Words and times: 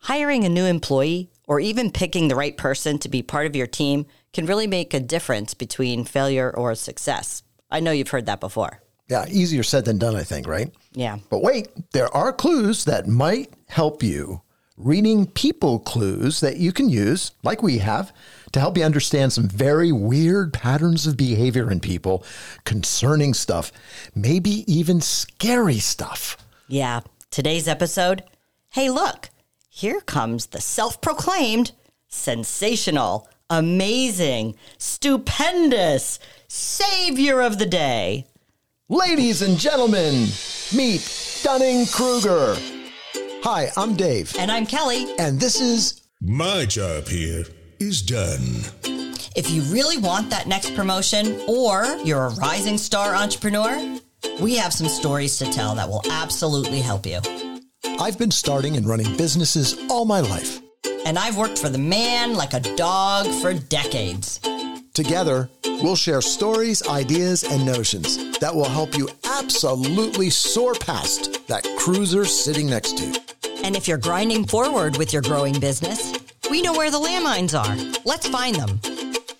Hiring 0.00 0.44
a 0.44 0.48
new 0.48 0.64
employee 0.64 1.30
or 1.46 1.60
even 1.60 1.90
picking 1.90 2.28
the 2.28 2.36
right 2.36 2.56
person 2.56 2.98
to 2.98 3.08
be 3.08 3.22
part 3.22 3.46
of 3.46 3.56
your 3.56 3.66
team 3.66 4.06
can 4.32 4.46
really 4.46 4.66
make 4.66 4.94
a 4.94 5.00
difference 5.00 5.54
between 5.54 6.04
failure 6.04 6.50
or 6.50 6.74
success. 6.74 7.42
I 7.70 7.80
know 7.80 7.90
you've 7.90 8.10
heard 8.10 8.26
that 8.26 8.40
before. 8.40 8.82
Yeah, 9.08 9.24
easier 9.28 9.62
said 9.62 9.84
than 9.84 9.98
done, 9.98 10.16
I 10.16 10.22
think, 10.22 10.46
right? 10.46 10.70
Yeah. 10.92 11.18
But 11.30 11.42
wait, 11.42 11.68
there 11.92 12.14
are 12.14 12.32
clues 12.32 12.84
that 12.84 13.08
might 13.08 13.52
help 13.68 14.02
you. 14.02 14.42
Reading 14.76 15.26
people 15.26 15.80
clues 15.80 16.40
that 16.40 16.58
you 16.58 16.72
can 16.72 16.88
use, 16.88 17.32
like 17.42 17.62
we 17.62 17.78
have, 17.78 18.12
to 18.52 18.60
help 18.60 18.78
you 18.78 18.84
understand 18.84 19.32
some 19.32 19.48
very 19.48 19.90
weird 19.90 20.52
patterns 20.52 21.06
of 21.06 21.16
behavior 21.16 21.70
in 21.70 21.80
people, 21.80 22.24
concerning 22.64 23.34
stuff, 23.34 23.72
maybe 24.14 24.64
even 24.72 25.00
scary 25.00 25.78
stuff. 25.78 26.36
Yeah. 26.68 27.00
Today's 27.30 27.66
episode 27.66 28.22
hey, 28.70 28.90
look, 28.90 29.30
here 29.78 30.00
comes 30.00 30.46
the 30.46 30.60
self 30.60 31.00
proclaimed 31.00 31.70
sensational, 32.08 33.28
amazing, 33.48 34.56
stupendous 34.76 36.18
savior 36.48 37.40
of 37.40 37.58
the 37.60 37.66
day. 37.66 38.26
Ladies 38.88 39.40
and 39.40 39.56
gentlemen, 39.56 40.26
meet 40.74 41.40
Dunning 41.44 41.86
Kruger. 41.86 42.56
Hi, 43.44 43.68
I'm 43.76 43.94
Dave, 43.94 44.34
And 44.36 44.50
I'm 44.50 44.66
Kelly. 44.66 45.06
and 45.16 45.38
this 45.38 45.60
is 45.60 46.02
My 46.20 46.64
job 46.64 47.06
here 47.06 47.44
is 47.78 48.02
done. 48.02 48.64
If 49.36 49.48
you 49.48 49.62
really 49.72 49.98
want 49.98 50.28
that 50.30 50.48
next 50.48 50.74
promotion 50.74 51.40
or 51.46 51.84
you're 52.02 52.26
a 52.26 52.30
rising 52.30 52.78
star 52.78 53.14
entrepreneur, 53.14 54.00
we 54.40 54.56
have 54.56 54.72
some 54.72 54.88
stories 54.88 55.38
to 55.38 55.44
tell 55.52 55.76
that 55.76 55.88
will 55.88 56.02
absolutely 56.10 56.80
help 56.80 57.06
you. 57.06 57.20
I've 57.84 58.18
been 58.18 58.30
starting 58.30 58.76
and 58.76 58.86
running 58.86 59.16
businesses 59.16 59.76
all 59.90 60.04
my 60.04 60.20
life. 60.20 60.60
And 61.06 61.18
I've 61.18 61.36
worked 61.36 61.58
for 61.58 61.68
the 61.68 61.78
man 61.78 62.34
like 62.34 62.54
a 62.54 62.60
dog 62.76 63.26
for 63.40 63.54
decades. 63.54 64.40
Together, 64.94 65.48
we'll 65.64 65.96
share 65.96 66.20
stories, 66.20 66.86
ideas, 66.88 67.44
and 67.44 67.64
notions 67.64 68.38
that 68.38 68.54
will 68.54 68.68
help 68.68 68.96
you 68.96 69.08
absolutely 69.24 70.30
soar 70.30 70.74
past 70.74 71.46
that 71.46 71.66
cruiser 71.78 72.24
sitting 72.24 72.68
next 72.68 72.98
to 72.98 73.06
you. 73.06 73.14
And 73.62 73.76
if 73.76 73.86
you're 73.86 73.98
grinding 73.98 74.44
forward 74.44 74.96
with 74.96 75.12
your 75.12 75.22
growing 75.22 75.58
business, 75.58 76.14
we 76.50 76.62
know 76.62 76.72
where 76.72 76.90
the 76.90 76.98
landmines 76.98 77.58
are. 77.58 77.76
Let's 78.04 78.28
find 78.28 78.56
them. 78.56 78.80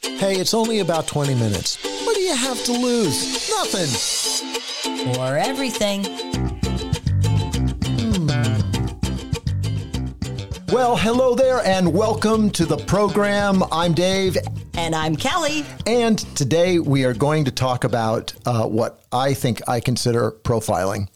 Hey, 0.02 0.36
it's 0.36 0.54
only 0.54 0.80
about 0.80 1.06
20 1.06 1.34
minutes. 1.34 1.76
What 2.04 2.14
do 2.14 2.20
you 2.20 2.34
have 2.36 2.62
to 2.64 2.72
lose? 2.72 3.48
Nothing. 3.50 5.16
Or 5.18 5.36
everything. 5.36 6.27
Well, 10.78 10.96
hello 10.96 11.34
there, 11.34 11.58
and 11.64 11.92
welcome 11.92 12.50
to 12.50 12.64
the 12.64 12.76
program. 12.76 13.64
I'm 13.72 13.94
Dave, 13.94 14.36
And 14.74 14.94
I'm 14.94 15.16
Kelly. 15.16 15.66
and 15.86 16.16
today 16.36 16.78
we 16.78 17.04
are 17.04 17.14
going 17.14 17.44
to 17.46 17.50
talk 17.50 17.82
about 17.82 18.32
uh, 18.46 18.64
what 18.64 19.04
I 19.10 19.34
think 19.34 19.60
I 19.68 19.80
consider 19.80 20.30
profiling. 20.30 21.08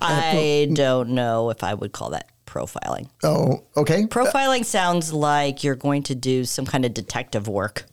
I 0.00 0.68
don't 0.74 1.10
know 1.10 1.48
if 1.48 1.64
I 1.64 1.72
would 1.72 1.92
call 1.92 2.10
that 2.10 2.28
profiling. 2.44 3.08
Oh, 3.24 3.62
okay. 3.74 4.02
Profiling 4.04 4.66
sounds 4.66 5.14
like 5.14 5.64
you're 5.64 5.76
going 5.76 6.02
to 6.02 6.14
do 6.14 6.44
some 6.44 6.66
kind 6.66 6.84
of 6.84 6.92
detective 6.92 7.48
work. 7.48 7.86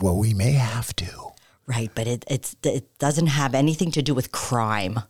Well, 0.00 0.16
we 0.16 0.34
may 0.34 0.52
have 0.52 0.94
to. 0.96 1.32
Right, 1.66 1.90
but 1.92 2.06
it, 2.06 2.24
it's, 2.28 2.54
it 2.62 2.96
doesn't 3.00 3.26
have 3.26 3.56
anything 3.56 3.90
to 3.90 4.02
do 4.02 4.14
with 4.14 4.30
crime. 4.30 5.00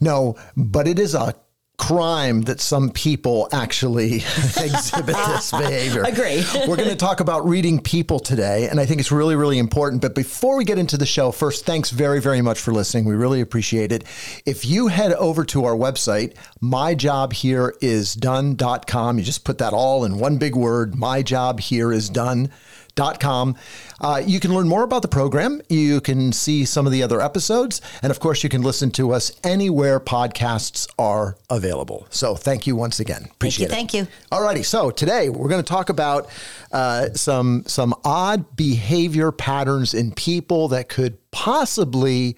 No, 0.00 0.36
but 0.56 0.86
it 0.86 1.00
is 1.00 1.16
a 1.16 1.34
crime 1.82 2.42
that 2.42 2.60
some 2.60 2.90
people 2.90 3.48
actually 3.50 4.16
exhibit 4.56 5.16
this 5.16 5.50
behavior. 5.58 6.04
Agree. 6.04 6.44
We're 6.68 6.76
going 6.76 6.90
to 6.90 6.96
talk 6.96 7.18
about 7.18 7.48
reading 7.48 7.80
people 7.80 8.20
today, 8.20 8.68
and 8.68 8.78
I 8.78 8.86
think 8.86 9.00
it's 9.00 9.10
really, 9.10 9.34
really 9.34 9.58
important. 9.58 10.00
But 10.00 10.14
before 10.14 10.56
we 10.56 10.64
get 10.64 10.78
into 10.78 10.96
the 10.96 11.06
show, 11.06 11.32
first, 11.32 11.66
thanks 11.66 11.90
very, 11.90 12.20
very 12.20 12.40
much 12.40 12.60
for 12.60 12.72
listening. 12.72 13.04
We 13.04 13.16
really 13.16 13.40
appreciate 13.40 13.90
it. 13.90 14.04
If 14.46 14.64
you 14.64 14.86
head 14.86 15.12
over 15.14 15.44
to 15.46 15.64
our 15.64 15.74
website, 15.74 16.36
myjobhereisdone.com, 16.62 19.18
you 19.18 19.24
just 19.24 19.44
put 19.44 19.58
that 19.58 19.72
all 19.72 20.04
in 20.04 20.18
one 20.18 20.38
big 20.38 20.54
word, 20.54 20.92
myjobhereisdone.com. 20.92 22.52
Uh, 22.94 24.22
you 24.24 24.40
can 24.40 24.54
learn 24.54 24.68
more 24.68 24.82
about 24.82 25.02
the 25.02 25.08
program. 25.08 25.60
You 25.68 26.00
can 26.00 26.32
see 26.32 26.64
some 26.64 26.86
of 26.86 26.92
the 26.92 27.02
other 27.02 27.20
episodes. 27.20 27.80
And 28.02 28.10
of 28.10 28.20
course, 28.20 28.42
you 28.42 28.48
can 28.48 28.62
listen 28.62 28.90
to 28.92 29.12
us 29.12 29.32
anywhere 29.44 30.00
podcasts 30.00 30.88
are 30.98 31.36
available. 31.50 32.06
So 32.10 32.34
thank 32.34 32.66
you 32.66 32.76
once 32.76 33.00
again. 33.00 33.28
Appreciate 33.30 33.66
it. 33.66 33.70
thank 33.70 33.94
you. 33.94 34.06
All 34.30 34.42
righty. 34.42 34.62
so 34.62 34.90
today 34.90 35.28
we're 35.28 35.48
going 35.48 35.62
to 35.62 35.68
talk 35.68 35.88
about 35.88 36.28
uh, 36.72 37.10
some 37.14 37.64
some 37.66 37.94
odd 38.04 38.56
behavior 38.56 39.32
patterns 39.32 39.94
in 39.94 40.12
people 40.12 40.68
that 40.68 40.88
could 40.88 41.18
possibly, 41.30 42.36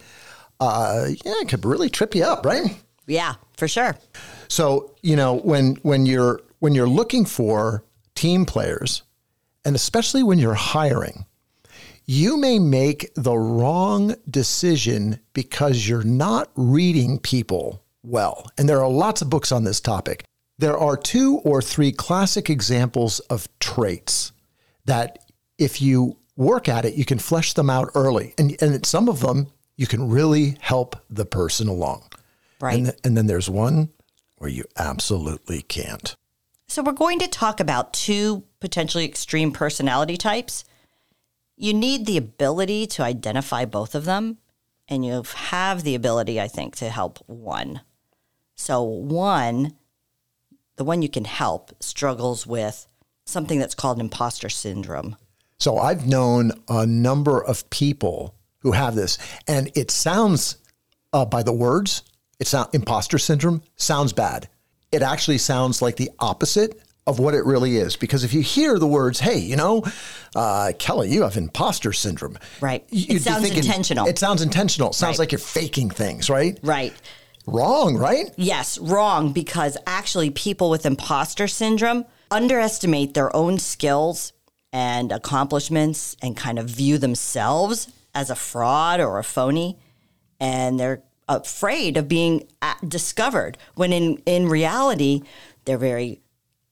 uh, 0.61 1.07
yeah, 1.25 1.35
it 1.41 1.49
could 1.49 1.65
really 1.65 1.89
trip 1.89 2.15
you 2.15 2.25
up, 2.25 2.45
right? 2.45 2.77
Yeah, 3.07 3.35
for 3.57 3.69
sure. 3.69 3.97
So 4.49 4.95
you 5.03 5.17
know 5.17 5.37
when 5.39 5.77
when 5.83 6.07
you're 6.07 6.41
when 6.61 6.75
you're 6.75 6.89
looking 6.89 7.25
for 7.25 7.85
team 8.15 8.47
players, 8.47 9.03
and 9.65 9.75
especially 9.75 10.23
when 10.23 10.39
you're 10.39 10.55
hiring, 10.55 11.27
you 12.07 12.37
may 12.37 12.59
make 12.59 13.13
the 13.15 13.37
wrong 13.37 14.15
decision 14.29 15.21
because 15.33 15.89
you're 15.89 16.05
not 16.05 16.51
reading 16.55 17.19
people 17.19 17.83
well. 18.03 18.51
And 18.59 18.69
there 18.69 18.83
are 18.83 18.91
lots 18.91 19.23
of 19.23 19.31
books 19.31 19.51
on 19.51 19.65
this 19.65 19.81
topic. 19.81 20.25
There 20.59 20.79
are 20.79 20.97
two 20.97 21.39
or 21.39 21.63
three 21.63 21.93
classic 21.93 22.51
examples 22.51 23.21
of 23.21 23.49
traits 23.59 24.33
that 24.85 25.19
if 25.59 25.81
you 25.81 26.19
work 26.37 26.69
at 26.69 26.85
it, 26.85 26.95
you 26.95 27.05
can 27.05 27.19
flesh 27.19 27.55
them 27.55 27.71
out 27.71 27.91
early. 27.95 28.35
And, 28.39 28.57
and 28.61 28.85
some 28.85 29.09
of 29.09 29.21
them, 29.21 29.49
you 29.77 29.87
can 29.87 30.09
really 30.09 30.57
help 30.61 30.97
the 31.11 31.25
person 31.25 31.69
along. 31.69 32.05
Right. 32.61 32.77
And, 32.77 32.85
th- 32.87 32.99
and 33.03 33.17
then 33.17 33.27
there's 33.27 33.51
one 33.51 33.91
where 34.39 34.51
you 34.51 34.65
absolutely 34.77 35.63
can't. 35.63 36.15
So, 36.67 36.83
we're 36.83 36.93
going 36.93 37.19
to 37.21 37.29
talk 37.29 37.61
about 37.61 37.93
two 37.93 38.45
potentially 38.61 39.05
extreme 39.05 39.53
personality 39.53 40.17
types. 40.17 40.65
You 41.57 41.75
need 41.75 42.07
the 42.07 42.17
ability 42.17 42.87
to 42.89 43.03
identify 43.03 43.65
both 43.65 43.95
of 43.95 44.05
them, 44.05 44.39
and 44.89 45.05
you 45.05 45.23
have 45.35 45.83
the 45.83 45.95
ability, 45.95 46.41
I 46.41 46.49
think, 46.49 46.77
to 46.77 46.89
help 46.89 47.19
one. 47.27 47.83
So, 48.57 48.83
one, 48.83 49.75
the 50.77 50.85
one 50.85 51.03
you 51.03 51.09
can 51.09 51.25
help, 51.25 51.73
struggles 51.81 52.47
with 52.47 52.87
something 53.25 53.59
that's 53.59 53.75
called 53.75 54.01
imposter 54.01 54.49
syndrome. 54.49 55.17
So 55.59 55.79
I've 55.79 56.07
known 56.07 56.53
a 56.69 56.87
number 56.87 57.43
of 57.43 57.69
people 57.71 58.35
who 58.59 58.73
have 58.73 58.95
this, 58.95 59.19
and 59.47 59.71
it 59.75 59.91
sounds, 59.91 60.59
uh, 61.13 61.25
by 61.25 61.43
the 61.43 61.53
words, 61.53 62.03
it's 62.39 62.53
not 62.53 62.75
imposter 62.75 63.19
syndrome, 63.19 63.63
sounds 63.77 64.13
bad. 64.13 64.49
It 64.95 65.03
actually 65.03 65.39
sounds 65.39 65.83
like 65.83 65.97
the 65.97 66.11
opposite 66.21 66.81
of 67.07 67.19
what 67.19 67.35
it 67.35 67.45
really 67.45 67.77
is. 67.77 67.97
Because 67.97 68.25
if 68.25 68.33
you 68.33 68.41
hear 68.41 68.79
the 68.79 68.87
words, 68.87 69.19
hey, 69.21 69.39
you 69.39 69.57
know, 69.57 69.85
uh, 70.35 70.73
Kelly, 70.79 71.11
you 71.13 71.23
have 71.23 71.37
imposter 71.37 71.93
syndrome. 71.93 72.39
Right. 72.61 72.83
It 72.91 72.95
you'd 72.97 73.09
be 73.09 73.19
sounds 73.19 73.51
intentional. 73.51 74.07
It 74.07 74.19
sounds 74.19 74.41
intentional. 74.41 74.91
It 74.91 74.95
sounds 74.95 75.15
Right. 75.15 75.25
like 75.25 75.33
you're 75.33 75.39
faking 75.39 75.91
things, 75.91 76.31
right? 76.31 76.59
Right. 76.63 76.95
Wrong, 77.47 77.97
right? 77.99 78.33
Yes, 78.37 78.79
wrong, 78.79 79.33
because 79.33 79.77
actually, 79.87 80.31
people 80.31 80.71
with 80.71 80.87
imposter 80.87 81.47
syndrome 81.47 82.07
underestimate 82.31 83.13
their 83.13 83.35
own 83.37 83.59
skills 83.59 84.33
and 84.73 85.13
accomplishments 85.13 86.17
and 86.23 86.37
kind 86.37 86.59
of 86.59 86.67
view 86.71 86.97
themselves 86.99 87.89
as 88.15 88.31
a 88.31 88.35
fraud 88.35 88.99
or 89.01 89.19
a 89.19 89.25
phony. 89.25 89.79
And 90.41 90.81
they're 90.81 91.03
afraid 91.29 91.97
of 91.97 92.09
being 92.09 92.47
uh, 92.63 92.75
discovered 92.87 93.59
when 93.75 93.93
in, 93.93 94.23
in 94.27 94.49
reality, 94.49 95.23
they're 95.65 95.79
very 95.79 96.21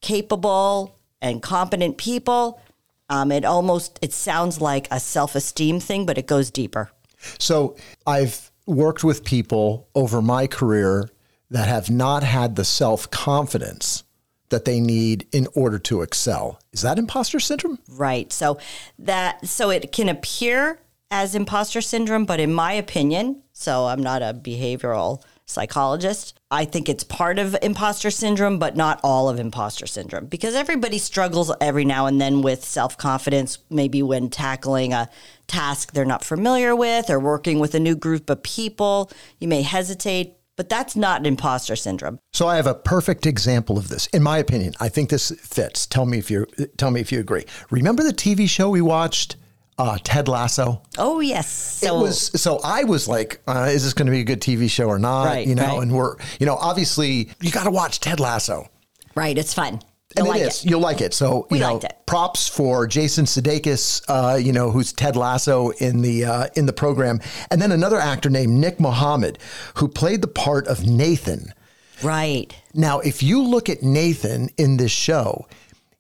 capable 0.01 0.99
and 1.21 1.43
competent 1.43 1.97
people. 1.97 2.61
Um, 3.09 3.33
it 3.33 3.45
almost 3.45 3.99
it 4.03 4.13
sounds 4.13 4.61
like 4.61 4.89
a 4.91 5.01
self-esteem 5.01 5.81
thing, 5.81 6.07
but 6.07 6.19
it 6.19 6.27
goes 6.27 6.51
deeper. 6.51 6.91
So 7.39 7.77
I've 8.07 8.51
worked 8.67 9.05
with 9.05 9.25
people 9.25 9.89
over 9.95 10.23
my 10.23 10.47
career 10.47 11.11
that 11.51 11.69
have 11.69 11.91
not 11.91 12.23
had 12.23 12.57
the 12.57 12.65
self 12.65 13.11
confidence 13.11 14.05
that 14.49 14.65
they 14.65 14.81
need 14.81 15.27
in 15.33 15.49
order 15.55 15.79
to 15.79 16.03
excel. 16.03 16.61
Is 16.73 16.83
that 16.83 16.99
imposter 16.99 17.41
syndrome? 17.41 17.79
Right. 17.89 18.33
So 18.33 18.59
that 18.99 19.47
so 19.47 19.71
it 19.71 19.93
can 19.93 20.09
appear 20.09 20.81
as 21.13 21.35
imposter 21.35 21.83
syndrome, 21.83 22.25
but 22.25 22.41
in 22.41 22.53
my 22.55 22.73
opinion, 22.73 23.43
so 23.53 23.87
I'm 23.87 24.03
not 24.03 24.23
a 24.23 24.33
behavioral 24.33 25.23
psychologist, 25.45 26.41
I 26.51 26.65
think 26.65 26.89
it's 26.89 27.05
part 27.05 27.39
of 27.39 27.55
imposter 27.61 28.11
syndrome, 28.11 28.59
but 28.59 28.77
not 28.77 28.99
all 29.05 29.29
of 29.29 29.39
imposter 29.39 29.87
syndrome 29.87 30.25
because 30.27 30.55
everybody 30.55 30.97
struggles 30.97 31.53
every 31.61 31.85
now 31.85 32.07
and 32.07 32.19
then 32.19 32.41
with 32.41 32.65
self 32.65 32.97
confidence, 32.97 33.59
maybe 33.69 34.03
when 34.03 34.31
tackling 34.31 34.95
a 34.95 35.11
task 35.49 35.93
they're 35.93 36.07
not 36.07 36.25
familiar 36.25 36.75
with 36.75 37.11
or 37.11 37.21
working 37.21 37.59
with 37.61 37.75
a 37.75 37.81
new 37.81 37.95
group 37.95 38.31
of 38.31 38.43
people. 38.43 39.11
You 39.39 39.49
may 39.49 39.63
hesitate 39.63 40.39
But 40.57 40.71
that's 40.71 40.97
not 40.97 41.27
imposter 41.27 41.77
syndrome. 41.77 42.19
So 42.33 42.47
I 42.47 42.57
have 42.57 42.67
a 42.67 42.75
perfect 42.75 43.27
example 43.27 43.77
of 43.77 43.89
this. 43.89 44.07
In 44.09 44.23
my 44.23 44.39
opinion, 44.39 44.73
I 44.81 44.89
think 44.89 45.11
this 45.11 45.31
fits. 45.31 45.87
Tell 45.87 46.07
me 46.07 46.19
if 46.19 46.31
you 46.31 46.47
tell 46.79 46.91
me 46.91 47.01
if 47.01 47.13
you 47.13 47.21
agree. 47.21 47.45
Remember 47.71 48.03
the 48.03 48.15
TV 48.15 48.49
show 48.49 48.71
we 48.71 48.81
watched, 48.81 49.37
uh, 49.83 49.99
Ted 50.05 50.29
Lasso? 50.29 50.83
Oh 50.99 51.21
yes. 51.21 51.49
So 51.49 51.99
it 51.99 52.03
was 52.03 52.41
so 52.41 52.61
I 52.63 52.85
was 52.85 53.09
like, 53.09 53.41
uh, 53.49 53.69
is 53.71 53.83
this 53.85 53.95
going 53.95 54.07
to 54.07 54.13
be 54.13 54.21
a 54.21 54.25
good 54.25 54.41
TV 54.41 54.71
show 54.71 54.87
or 54.87 54.99
not? 54.99 55.25
Right, 55.27 55.47
you 55.47 55.55
know, 55.55 55.65
right. 55.77 55.83
and 55.83 55.93
we're 55.93 56.17
you 56.39 56.47
know 56.47 56.57
obviously 56.57 57.31
you 57.41 57.51
got 57.51 57.65
to 57.65 57.71
watch 57.71 58.01
Ted 58.01 58.21
Lasso. 58.21 58.69
right. 59.15 59.37
It's 59.37 59.55
fun. 59.55 59.81
And 60.15 60.27
You'll 60.27 60.35
it 60.37 60.39
like 60.41 60.49
is. 60.49 60.65
You'll 60.67 60.81
like 60.81 61.01
it. 61.01 61.15
So, 61.15 61.47
We 61.51 61.57
you 61.57 61.65
know, 61.65 61.73
liked 61.73 61.85
it. 61.85 61.97
props 62.07 62.47
for 62.47 62.87
Jason 62.87 63.25
Sudeikis, 63.25 64.03
uh, 64.09 64.37
you 64.37 64.53
know, 64.53 64.71
who's 64.71 64.93
Ted 64.93 65.17
Lasso 65.17 65.71
in 65.71 66.03
the 66.03 66.27
uh, 66.27 66.47
in 66.55 66.67
the 66.67 66.73
program, 66.75 67.19
and 67.51 67.63
then 67.63 67.73
another 67.73 67.99
actor 67.99 68.29
named 68.29 68.53
Nick 68.53 68.79
Mohammed, 68.79 69.39
who 69.77 69.89
played 69.89 70.21
the 70.21 70.29
part 70.29 70.67
of 70.67 70.85
Nathan. 70.87 71.55
Right. 72.03 72.55
Now, 72.75 73.01
if 73.01 73.23
you 73.23 73.43
look 73.43 73.71
at 73.71 73.83
Nathan 73.83 74.51
in 74.59 74.77
this 74.77 74.93
show, 74.93 75.47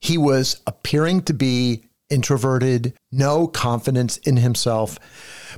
he 0.00 0.18
was 0.18 0.60
appearing 0.66 1.22
to 1.22 1.32
be 1.32 1.84
introverted, 2.12 2.94
no 3.10 3.48
confidence 3.48 4.18
in 4.18 4.36
himself. 4.36 4.98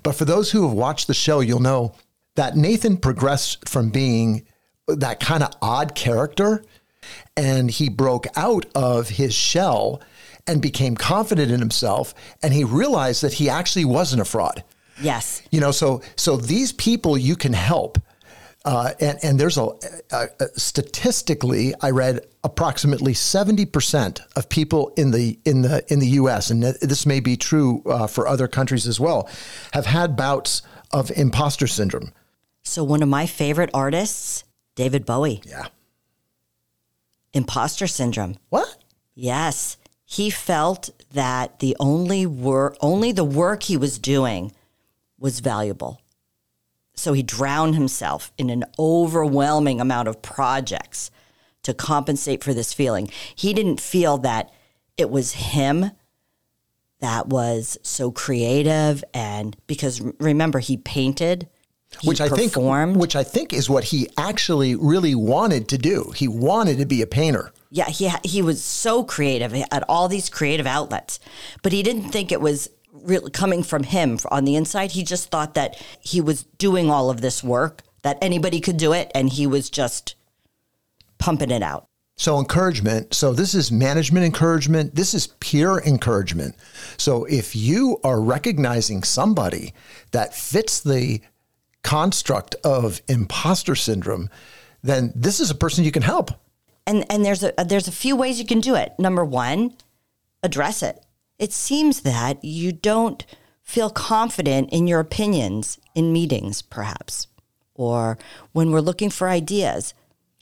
But 0.02 0.14
for 0.14 0.24
those 0.24 0.52
who 0.52 0.66
have 0.66 0.76
watched 0.76 1.08
the 1.08 1.14
show, 1.14 1.40
you'll 1.40 1.60
know 1.60 1.94
that 2.36 2.56
Nathan 2.56 2.96
progressed 2.96 3.68
from 3.68 3.90
being 3.90 4.46
that 4.86 5.20
kind 5.20 5.42
of 5.42 5.50
odd 5.60 5.94
character 5.94 6.64
and 7.36 7.70
he 7.70 7.88
broke 7.88 8.26
out 8.36 8.66
of 8.74 9.08
his 9.08 9.34
shell 9.34 10.00
and 10.46 10.60
became 10.60 10.94
confident 10.94 11.50
in 11.50 11.60
himself 11.60 12.14
and 12.42 12.52
he 12.54 12.64
realized 12.64 13.22
that 13.22 13.34
he 13.34 13.48
actually 13.48 13.84
wasn't 13.84 14.20
a 14.20 14.24
fraud. 14.24 14.62
Yes. 15.00 15.42
You 15.50 15.60
know, 15.60 15.72
so 15.72 16.02
so 16.16 16.36
these 16.36 16.72
people 16.72 17.18
you 17.18 17.36
can 17.36 17.52
help, 17.52 17.98
uh, 18.64 18.92
and 19.00 19.18
and 19.22 19.40
there's 19.40 19.58
a, 19.58 19.68
a, 20.12 20.26
a 20.40 20.48
statistically 20.56 21.74
I 21.80 21.90
read 21.90 22.20
approximately 22.44 23.14
seventy 23.14 23.64
percent 23.66 24.20
of 24.36 24.48
people 24.48 24.92
in 24.96 25.10
the 25.10 25.38
in 25.44 25.62
the 25.62 25.82
in 25.92 25.98
the 25.98 26.08
U.S. 26.20 26.50
and 26.50 26.62
this 26.62 27.06
may 27.06 27.18
be 27.20 27.36
true 27.36 27.82
uh, 27.86 28.06
for 28.06 28.28
other 28.28 28.46
countries 28.46 28.86
as 28.86 29.00
well, 29.00 29.28
have 29.72 29.86
had 29.86 30.14
bouts 30.16 30.62
of 30.92 31.10
imposter 31.16 31.66
syndrome. 31.66 32.12
So 32.62 32.84
one 32.84 33.02
of 33.02 33.08
my 33.08 33.26
favorite 33.26 33.70
artists, 33.74 34.44
David 34.76 35.04
Bowie, 35.04 35.42
Yeah. 35.44 35.66
imposter 37.32 37.86
syndrome. 37.86 38.36
What? 38.48 38.76
Yes, 39.14 39.76
he 40.04 40.30
felt 40.30 40.90
that 41.12 41.58
the 41.60 41.76
only 41.80 42.26
work, 42.26 42.76
only 42.80 43.12
the 43.12 43.24
work 43.24 43.64
he 43.64 43.76
was 43.76 43.98
doing, 43.98 44.52
was 45.18 45.40
valuable. 45.40 46.00
So 46.94 47.12
he 47.12 47.22
drowned 47.22 47.74
himself 47.74 48.32
in 48.38 48.50
an 48.50 48.64
overwhelming 48.78 49.80
amount 49.80 50.08
of 50.08 50.22
projects 50.22 51.10
to 51.64 51.74
compensate 51.74 52.42
for 52.44 52.54
this 52.54 52.72
feeling. 52.72 53.10
He 53.34 53.52
didn't 53.52 53.80
feel 53.80 54.18
that 54.18 54.52
it 54.96 55.10
was 55.10 55.32
him 55.32 55.90
that 57.00 57.26
was 57.26 57.76
so 57.82 58.10
creative, 58.10 59.04
and 59.12 59.56
because 59.66 60.00
remember 60.18 60.58
he 60.60 60.76
painted, 60.76 61.48
he 62.00 62.08
which 62.08 62.20
I 62.20 62.28
think, 62.28 62.54
which 62.56 63.14
I 63.14 63.22
think 63.22 63.52
is 63.52 63.68
what 63.68 63.84
he 63.84 64.08
actually 64.16 64.74
really 64.74 65.14
wanted 65.14 65.68
to 65.68 65.78
do. 65.78 66.12
He 66.16 66.28
wanted 66.28 66.78
to 66.78 66.86
be 66.86 67.02
a 67.02 67.06
painter. 67.06 67.52
Yeah, 67.70 67.88
he 67.88 68.10
he 68.24 68.40
was 68.40 68.62
so 68.62 69.04
creative. 69.04 69.54
at 69.54 69.84
all 69.88 70.08
these 70.08 70.30
creative 70.30 70.66
outlets, 70.66 71.20
but 71.62 71.72
he 71.72 71.82
didn't 71.82 72.10
think 72.10 72.32
it 72.32 72.40
was 72.40 72.70
really 72.92 73.30
coming 73.30 73.62
from 73.62 73.82
him 73.82 74.18
on 74.30 74.44
the 74.44 74.56
inside. 74.56 74.92
He 74.92 75.02
just 75.02 75.30
thought 75.30 75.54
that 75.54 75.80
he 76.00 76.20
was 76.20 76.44
doing 76.58 76.90
all 76.90 77.10
of 77.10 77.20
this 77.20 77.44
work 77.44 77.82
that 78.02 78.18
anybody 78.22 78.60
could 78.60 78.76
do 78.76 78.92
it, 78.92 79.10
and 79.14 79.30
he 79.30 79.46
was 79.46 79.68
just 79.70 80.14
pumping 81.24 81.50
it 81.50 81.62
out. 81.62 81.88
So 82.16 82.38
encouragement. 82.38 83.14
So 83.14 83.32
this 83.32 83.54
is 83.54 83.72
management 83.72 84.26
encouragement. 84.26 84.94
This 84.94 85.14
is 85.14 85.28
peer 85.40 85.78
encouragement. 85.78 86.54
So 86.98 87.24
if 87.24 87.56
you 87.56 87.98
are 88.04 88.20
recognizing 88.20 89.02
somebody 89.02 89.72
that 90.12 90.34
fits 90.34 90.80
the 90.80 91.22
construct 91.82 92.56
of 92.62 93.00
imposter 93.08 93.74
syndrome, 93.74 94.28
then 94.82 95.14
this 95.16 95.40
is 95.40 95.50
a 95.50 95.54
person 95.54 95.82
you 95.82 95.90
can 95.90 96.02
help. 96.02 96.30
And 96.86 97.10
and 97.10 97.24
there's 97.24 97.42
a 97.42 97.54
there's 97.66 97.88
a 97.88 97.92
few 97.92 98.16
ways 98.16 98.38
you 98.38 98.44
can 98.44 98.60
do 98.60 98.74
it. 98.74 98.92
Number 98.98 99.24
one, 99.24 99.74
address 100.42 100.82
it. 100.82 101.02
It 101.38 101.54
seems 101.54 102.02
that 102.02 102.44
you 102.44 102.70
don't 102.70 103.24
feel 103.62 103.88
confident 103.88 104.70
in 104.70 104.86
your 104.86 105.00
opinions 105.00 105.78
in 105.94 106.12
meetings, 106.12 106.60
perhaps, 106.60 107.28
or 107.74 108.18
when 108.52 108.70
we're 108.70 108.80
looking 108.80 109.08
for 109.08 109.30
ideas. 109.30 109.94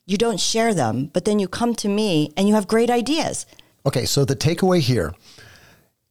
You 0.06 0.16
don't 0.16 0.40
share 0.40 0.74
them, 0.74 1.06
but 1.12 1.24
then 1.24 1.38
you 1.38 1.48
come 1.48 1.74
to 1.76 1.88
me 1.88 2.32
and 2.36 2.48
you 2.48 2.54
have 2.54 2.66
great 2.66 2.90
ideas. 2.90 3.46
Okay, 3.86 4.04
so 4.04 4.24
the 4.24 4.36
takeaway 4.36 4.80
here 4.80 5.14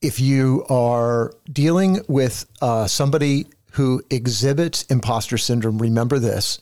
if 0.02 0.20
you 0.20 0.66
are 0.68 1.32
dealing 1.52 2.02
with 2.08 2.46
uh, 2.62 2.88
somebody 2.88 3.46
who 3.74 4.02
exhibits 4.10 4.84
imposter 4.84 5.38
syndrome, 5.38 5.78
remember 5.78 6.20
this 6.20 6.60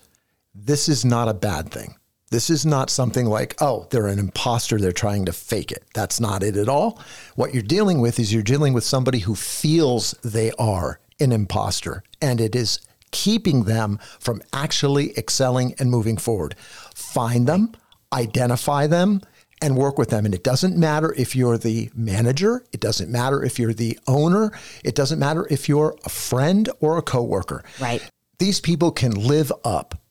this 0.54 0.90
is 0.90 1.06
not 1.06 1.30
a 1.30 1.34
bad 1.34 1.72
thing. 1.72 1.96
This 2.32 2.50
is 2.50 2.66
not 2.66 2.90
something 2.90 3.26
like, 3.26 3.56
oh, 3.62 3.88
they're 3.90 4.08
an 4.08 4.20
imposter, 4.20 4.78
they're 4.78 4.92
trying 4.92 5.26
to 5.26 5.34
fake 5.34 5.72
it. 5.72 5.84
That's 5.94 6.20
not 6.20 6.44
it 6.44 6.58
at 6.58 6.68
all. 6.68 7.00
What 7.36 7.54
you're 7.54 7.64
dealing 7.64 8.02
with 8.02 8.20
is 8.20 8.34
you're 8.34 8.44
dealing 8.44 8.74
with 8.74 8.84
somebody 8.84 9.20
who 9.20 9.36
feels 9.36 10.12
they 10.24 10.52
are 10.60 11.00
an 11.20 11.32
imposter, 11.32 12.04
and 12.22 12.42
it 12.42 12.56
is 12.56 12.80
keeping 13.12 13.64
them 13.64 14.00
from 14.20 14.42
actually 14.54 15.18
excelling 15.18 15.74
and 15.80 15.90
moving 15.90 16.18
forward. 16.18 16.56
Find 16.96 17.48
them, 17.48 17.74
identify 18.14 18.88
them, 18.88 19.22
and 19.62 19.76
work 19.76 19.98
with 19.98 20.10
them. 20.10 20.26
And 20.26 20.34
it 20.34 20.44
doesn't 20.44 20.78
matter 20.78 21.14
if 21.18 21.36
you're 21.36 21.58
the 21.58 21.90
manager, 21.96 22.64
it 22.72 22.80
doesn't 22.80 23.12
matter 23.12 23.44
if 23.44 23.60
you're 23.60 23.74
the 23.74 24.00
owner, 24.08 24.52
it 24.84 24.96
doesn't 24.96 25.20
matter 25.20 25.48
if 25.50 25.68
you're 25.68 25.96
a 26.06 26.10
friend 26.10 26.70
or 26.80 26.98
a 26.98 27.02
coworker. 27.02 27.64
Right. 27.80 28.02
These 28.38 28.62
people 28.62 28.92
can 28.92 29.12
live 29.12 29.52
up 29.66 30.02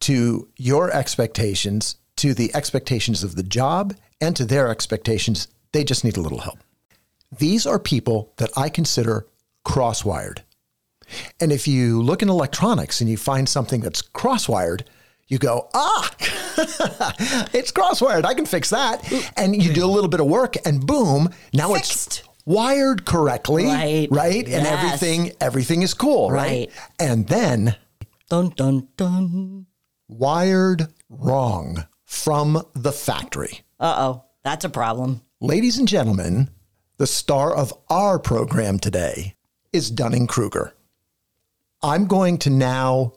to 0.00 0.48
your 0.56 0.90
expectations, 0.90 1.96
to 2.16 2.34
the 2.34 2.54
expectations 2.54 3.22
of 3.22 3.36
the 3.36 3.44
job, 3.44 3.94
and 4.20 4.34
to 4.36 4.44
their 4.44 4.68
expectations. 4.68 5.48
They 5.72 5.84
just 5.84 6.04
need 6.04 6.16
a 6.16 6.20
little 6.20 6.40
help. 6.40 6.58
These 7.38 7.66
are 7.66 7.78
people 7.78 8.32
that 8.36 8.50
I 8.56 8.68
consider 8.68 9.26
crosswired. 9.64 10.40
And 11.40 11.52
if 11.52 11.66
you 11.68 12.02
look 12.02 12.22
in 12.22 12.28
electronics 12.28 13.00
and 13.00 13.08
you 13.10 13.16
find 13.16 13.48
something 13.48 13.80
that's 13.80 14.02
crosswired, 14.02 14.82
you 15.28 15.38
go, 15.38 15.68
ah, 15.74 16.10
it's 17.52 17.72
crosswired. 17.72 18.24
I 18.24 18.34
can 18.34 18.46
fix 18.46 18.70
that. 18.70 19.02
And 19.36 19.60
you 19.62 19.72
do 19.72 19.84
a 19.84 19.86
little 19.86 20.08
bit 20.10 20.20
of 20.20 20.26
work 20.26 20.56
and 20.66 20.86
boom, 20.86 21.30
now 21.54 21.74
it's 21.74 22.22
wired 22.44 23.04
correctly. 23.06 23.64
Right. 23.64 24.08
Right. 24.10 24.46
And 24.48 24.66
everything, 24.66 25.32
everything 25.40 25.82
is 25.82 25.94
cool. 25.94 26.30
Right. 26.30 26.68
Right. 26.68 26.70
And 26.98 27.28
then 27.28 27.76
Dun 28.28 28.50
dun 28.50 28.88
dun. 28.96 29.66
wired 30.08 30.88
wrong 31.08 31.86
from 32.04 32.62
the 32.74 32.92
factory. 32.92 33.60
Uh 33.80 33.94
oh, 33.98 34.24
that's 34.42 34.64
a 34.64 34.70
problem. 34.70 35.22
Ladies 35.40 35.78
and 35.78 35.88
gentlemen, 35.88 36.50
the 36.98 37.06
star 37.06 37.54
of 37.54 37.72
our 37.90 38.18
program 38.18 38.78
today 38.78 39.34
is 39.72 39.90
Dunning 39.90 40.26
Kruger. 40.26 40.74
I'm 41.82 42.06
going 42.06 42.38
to 42.38 42.50
now 42.50 43.14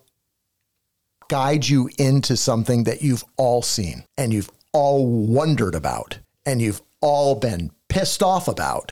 guide 1.27 1.67
you 1.67 1.89
into 1.97 2.35
something 2.35 2.85
that 2.85 3.01
you've 3.01 3.23
all 3.37 3.61
seen 3.61 4.03
and 4.17 4.33
you've 4.33 4.49
all 4.73 5.07
wondered 5.07 5.75
about 5.75 6.19
and 6.45 6.61
you've 6.61 6.81
all 7.01 7.35
been 7.35 7.71
pissed 7.89 8.23
off 8.23 8.47
about. 8.47 8.91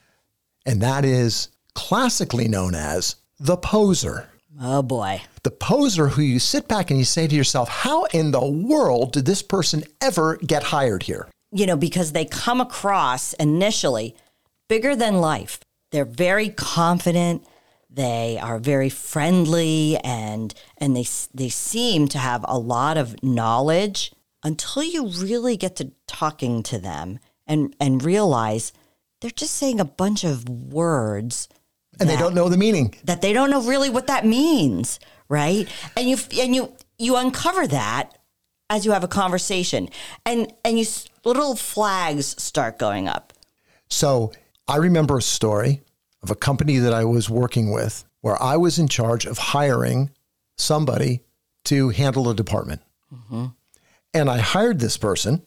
And 0.65 0.81
that 0.81 1.05
is 1.05 1.49
classically 1.73 2.47
known 2.47 2.75
as 2.75 3.15
the 3.39 3.57
poser. 3.57 4.29
Oh 4.61 4.83
boy. 4.83 5.21
The 5.41 5.51
poser 5.51 6.07
who 6.09 6.21
you 6.21 6.39
sit 6.39 6.67
back 6.67 6.89
and 6.89 6.99
you 6.99 7.05
say 7.05 7.27
to 7.27 7.35
yourself, 7.35 7.67
how 7.67 8.05
in 8.05 8.31
the 8.31 8.45
world 8.45 9.13
did 9.13 9.25
this 9.25 9.41
person 9.41 9.83
ever 10.01 10.37
get 10.37 10.63
hired 10.63 11.03
here? 11.03 11.27
You 11.51 11.65
know, 11.65 11.75
because 11.75 12.11
they 12.11 12.25
come 12.25 12.61
across 12.61 13.33
initially 13.33 14.15
bigger 14.67 14.95
than 14.95 15.19
life. 15.19 15.59
They're 15.91 16.05
very 16.05 16.49
confident. 16.49 17.45
They 17.93 18.39
are 18.41 18.57
very 18.57 18.89
friendly 18.89 19.97
and 20.03 20.53
and 20.77 20.95
they 20.95 21.05
they 21.33 21.49
seem 21.49 22.07
to 22.09 22.17
have 22.17 22.43
a 22.47 22.57
lot 22.57 22.97
of 22.97 23.21
knowledge 23.23 24.11
until 24.43 24.83
you 24.83 25.07
really 25.07 25.55
get 25.57 25.75
to 25.77 25.91
talking 26.07 26.63
to 26.63 26.79
them 26.79 27.19
and 27.45 27.75
and 27.79 28.03
realize 28.03 28.73
they're 29.21 29.29
just 29.31 29.55
saying 29.55 29.79
a 29.79 29.85
bunch 29.85 30.23
of 30.23 30.49
words 30.49 31.47
And 31.99 32.09
they 32.09 32.17
don't 32.17 32.33
know 32.33 32.49
the 32.49 32.57
meaning. 32.57 32.95
that 33.03 33.21
they 33.21 33.31
don't 33.31 33.51
know 33.51 33.61
really 33.61 33.89
what 33.89 34.07
that 34.07 34.25
means, 34.25 34.99
right? 35.29 35.67
And 35.95 36.09
you 36.09 36.17
and 36.41 36.55
you 36.55 36.73
you 36.97 37.15
uncover 37.15 37.67
that 37.67 38.17
as 38.69 38.85
you 38.85 38.91
have 38.91 39.03
a 39.03 39.07
conversation, 39.07 39.87
and 40.25 40.51
and 40.65 40.79
you 40.79 40.85
little 41.23 41.55
flags 41.55 42.41
start 42.41 42.79
going 42.79 43.07
up. 43.07 43.33
So 43.89 44.31
I 44.67 44.77
remember 44.77 45.17
a 45.17 45.21
story 45.21 45.81
of 46.23 46.31
a 46.31 46.35
company 46.35 46.77
that 46.77 46.93
I 46.93 47.05
was 47.05 47.29
working 47.29 47.71
with 47.71 48.05
where 48.21 48.41
I 48.41 48.57
was 48.57 48.79
in 48.79 48.87
charge 48.87 49.25
of 49.25 49.37
hiring 49.37 50.09
somebody 50.57 51.21
to 51.65 51.89
handle 51.89 52.29
a 52.29 52.35
department. 52.35 52.81
Mm-hmm. 53.13 53.47
And 54.13 54.29
I 54.29 54.37
hired 54.39 54.79
this 54.79 54.97
person 54.97 55.45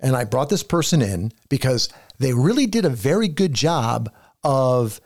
and 0.00 0.16
I 0.16 0.24
brought 0.24 0.48
this 0.48 0.62
person 0.62 1.02
in 1.02 1.32
because 1.48 1.88
they 2.18 2.32
really 2.32 2.66
did 2.66 2.84
a 2.84 2.90
very 2.90 3.28
good 3.28 3.52
job 3.52 4.10
of 4.42 5.00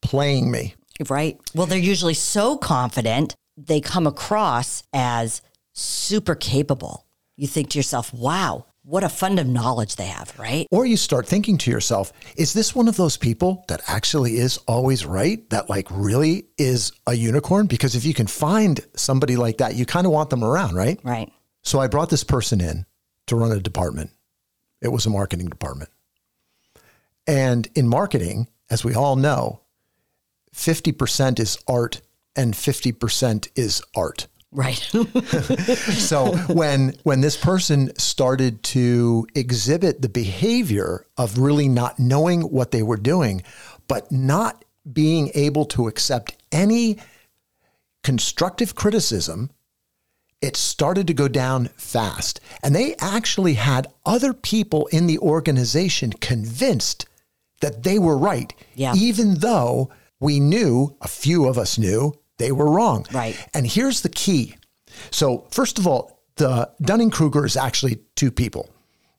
playing 0.00 0.50
me. 0.50 0.74
Right. 1.08 1.38
Well, 1.54 1.66
they're 1.66 1.78
usually 1.78 2.14
so 2.14 2.56
confident, 2.56 3.34
they 3.56 3.80
come 3.80 4.06
across 4.06 4.82
as 4.92 5.42
super 5.72 6.34
capable. 6.34 7.06
You 7.36 7.46
think 7.46 7.70
to 7.70 7.78
yourself, 7.78 8.12
wow, 8.14 8.66
what 8.84 9.02
a 9.02 9.08
fund 9.08 9.38
of 9.38 9.46
knowledge 9.46 9.96
they 9.96 10.06
have, 10.06 10.38
right? 10.38 10.66
Or 10.70 10.84
you 10.84 10.98
start 10.98 11.26
thinking 11.26 11.56
to 11.58 11.70
yourself, 11.70 12.12
is 12.36 12.52
this 12.52 12.74
one 12.74 12.86
of 12.86 12.96
those 12.96 13.16
people 13.16 13.64
that 13.68 13.80
actually 13.86 14.36
is 14.36 14.58
always 14.68 15.06
right? 15.06 15.48
That 15.50 15.70
like 15.70 15.88
really 15.90 16.46
is 16.58 16.92
a 17.06 17.14
unicorn? 17.14 17.66
Because 17.66 17.94
if 17.94 18.04
you 18.04 18.12
can 18.12 18.26
find 18.26 18.80
somebody 18.94 19.36
like 19.36 19.58
that, 19.58 19.74
you 19.74 19.86
kind 19.86 20.06
of 20.06 20.12
want 20.12 20.28
them 20.28 20.44
around, 20.44 20.74
right? 20.74 21.00
Right. 21.02 21.32
So 21.62 21.80
I 21.80 21.86
brought 21.86 22.10
this 22.10 22.24
person 22.24 22.60
in 22.60 22.84
to 23.26 23.36
run 23.36 23.52
a 23.52 23.60
department. 23.60 24.10
It 24.82 24.88
was 24.88 25.06
a 25.06 25.10
marketing 25.10 25.48
department. 25.48 25.90
And 27.26 27.66
in 27.74 27.88
marketing, 27.88 28.48
as 28.68 28.84
we 28.84 28.94
all 28.94 29.16
know, 29.16 29.60
50% 30.54 31.40
is 31.40 31.56
art 31.66 32.02
and 32.36 32.52
50% 32.52 33.48
is 33.56 33.82
art. 33.96 34.26
Right. 34.54 34.78
So 35.98 36.36
when 36.48 36.94
when 37.02 37.20
this 37.20 37.36
person 37.36 37.94
started 37.98 38.62
to 38.64 39.26
exhibit 39.34 40.00
the 40.00 40.08
behavior 40.08 41.06
of 41.18 41.38
really 41.38 41.68
not 41.68 41.98
knowing 41.98 42.42
what 42.42 42.70
they 42.70 42.82
were 42.82 42.96
doing, 42.96 43.42
but 43.88 44.10
not 44.12 44.64
being 44.90 45.30
able 45.34 45.64
to 45.66 45.88
accept 45.88 46.36
any 46.52 46.98
constructive 48.02 48.74
criticism, 48.74 49.50
it 50.40 50.56
started 50.56 51.06
to 51.06 51.14
go 51.14 51.26
down 51.26 51.66
fast. 51.76 52.40
And 52.62 52.74
they 52.74 52.94
actually 53.00 53.54
had 53.54 53.88
other 54.04 54.32
people 54.34 54.86
in 54.88 55.06
the 55.06 55.18
organization 55.18 56.12
convinced 56.12 57.06
that 57.60 57.82
they 57.82 57.98
were 57.98 58.18
right, 58.18 58.52
Yeah. 58.74 58.94
even 58.94 59.36
though 59.36 59.90
we 60.20 60.38
knew, 60.38 60.96
a 61.00 61.08
few 61.08 61.46
of 61.46 61.56
us 61.58 61.78
knew, 61.78 62.14
they 62.38 62.52
were 62.52 62.70
wrong. 62.70 63.06
Right. 63.12 63.36
And 63.54 63.66
here's 63.66 64.02
the 64.02 64.08
key. 64.08 64.56
So, 65.10 65.46
first 65.50 65.78
of 65.78 65.86
all, 65.86 66.22
the 66.36 66.70
Dunning 66.80 67.10
Kruger 67.10 67.44
is 67.44 67.56
actually 67.56 68.00
two 68.16 68.30
people. 68.30 68.70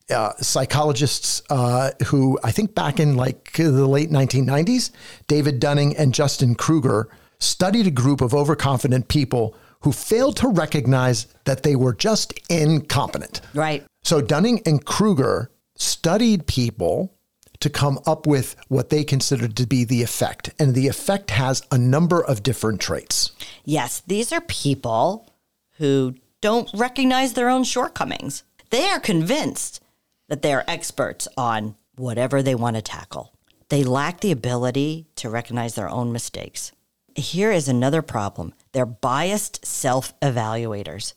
Uh, 0.10 0.34
psychologists 0.38 1.42
uh, 1.50 1.92
who 2.08 2.38
I 2.44 2.52
think 2.52 2.76
back 2.76 3.00
in 3.00 3.16
like 3.16 3.54
the 3.54 3.88
late 3.88 4.12
1990s, 4.12 4.92
David 5.28 5.60
Dunning 5.60 5.98
and 5.98 6.14
Justin 6.14 6.54
Kruger 6.54 7.10
studied 7.40 7.88
a 7.88 7.92
group 7.92 8.22
of 8.22 8.34
overconfident 8.34 9.08
people 9.08 9.56
who 9.82 9.92
failed 9.92 10.38
to 10.38 10.48
recognize 10.48 11.28
that 11.46 11.64
they 11.64 11.76
were 11.76 11.94
just 11.94 12.34
incompetent. 12.50 13.42
right. 13.54 13.84
So 14.04 14.22
Dunning 14.22 14.62
and 14.68 14.86
Kruger 14.86 15.50
studied 15.76 16.46
people 16.46 17.15
to 17.60 17.70
come 17.70 18.00
up 18.06 18.28
with 18.28 18.56
what 18.68 18.90
they 18.90 19.04
consider 19.04 19.48
to 19.48 19.66
be 19.68 19.84
the 19.84 20.04
effect. 20.04 20.50
And 20.60 20.74
the 20.74 20.88
effect 20.88 21.32
has 21.32 21.62
a 21.72 21.78
number 21.78 22.24
of 22.24 22.44
different 22.44 22.82
traits. 22.82 23.32
Yes, 23.64 24.02
these 24.08 24.32
are 24.32 24.42
people 24.42 25.30
who 25.78 26.16
don't 26.42 26.70
recognize 26.74 27.34
their 27.34 27.50
own 27.50 27.64
shortcomings. 27.64 28.44
They 28.70 28.86
are 28.86 29.00
convinced 29.00 29.82
that 30.28 30.42
they 30.42 30.54
are 30.54 30.64
experts 30.68 31.28
on 31.38 31.76
whatever 31.96 32.42
they 32.42 32.56
want 32.56 32.76
to 32.76 32.82
tackle. 32.82 33.32
They 33.70 33.84
lack 33.84 34.22
the 34.22 34.32
ability 34.32 35.08
to 35.16 35.30
recognize 35.30 35.76
their 35.76 35.90
own 35.90 36.12
mistakes. 36.12 36.72
Here 37.16 37.52
is 37.52 37.68
another 37.68 38.02
problem 38.02 38.54
they're 38.74 38.86
biased 38.86 39.66
self 39.66 40.20
evaluators, 40.20 41.14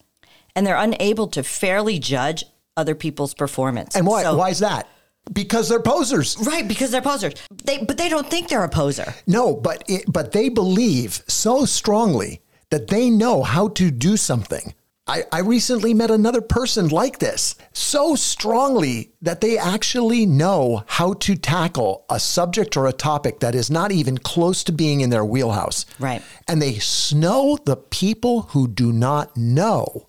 and 0.54 0.66
they're 0.66 0.76
unable 0.76 1.26
to 1.28 1.42
fairly 1.42 1.99
judge 1.99 2.45
other 2.76 2.95
people's 2.95 3.35
performance. 3.35 3.97
And 3.97 4.07
why, 4.07 4.23
So- 4.23 4.37
why 4.37 4.50
is 4.50 4.61
that? 4.61 4.87
Because 5.32 5.68
they're 5.68 5.82
posers. 5.82 6.37
Right, 6.44 6.66
because 6.66 6.90
they're 6.90 7.02
posers. 7.02 7.35
They, 7.64 7.78
but 7.78 7.99
they 7.99 8.08
don't 8.08 8.28
think 8.28 8.49
they're 8.49 8.64
a 8.64 8.68
poser. 8.68 9.14
No, 9.26 9.54
but 9.54 9.85
it, 9.88 10.04
but 10.08 10.32
they 10.32 10.49
believe 10.49 11.23
so 11.28 11.64
strongly 11.64 12.42
that 12.70 12.88
they 12.88 13.11
know 13.11 13.42
how 13.42 13.68
to 13.68 13.90
do 13.90 14.16
something. 14.16 14.75
I, 15.08 15.25
I 15.32 15.40
recently 15.40 15.94
met 15.94 16.11
another 16.11 16.42
person 16.42 16.88
like 16.88 17.18
this, 17.18 17.54
so 17.73 18.14
strongly 18.14 19.12
that 19.23 19.40
they 19.40 19.56
actually 19.56 20.26
know 20.26 20.85
how 20.87 21.14
to 21.14 21.35
tackle 21.35 22.04
a 22.11 22.20
subject 22.20 22.76
or 22.76 22.87
a 22.87 22.92
topic 22.92 23.40
that 23.40 23.54
is 23.54 23.70
not 23.70 23.90
even 23.90 24.18
close 24.18 24.62
to 24.64 24.73
being 24.73 25.00
in 25.00 25.08
their 25.08 25.25
wheelhouse. 25.25 25.87
Right. 25.99 26.23
And 26.47 26.61
they 26.61 26.75
snow 26.75 27.58
the 27.64 27.76
people 27.76 28.42
who 28.42 28.68
do 28.68 28.92
not 28.92 29.35
know 29.35 30.08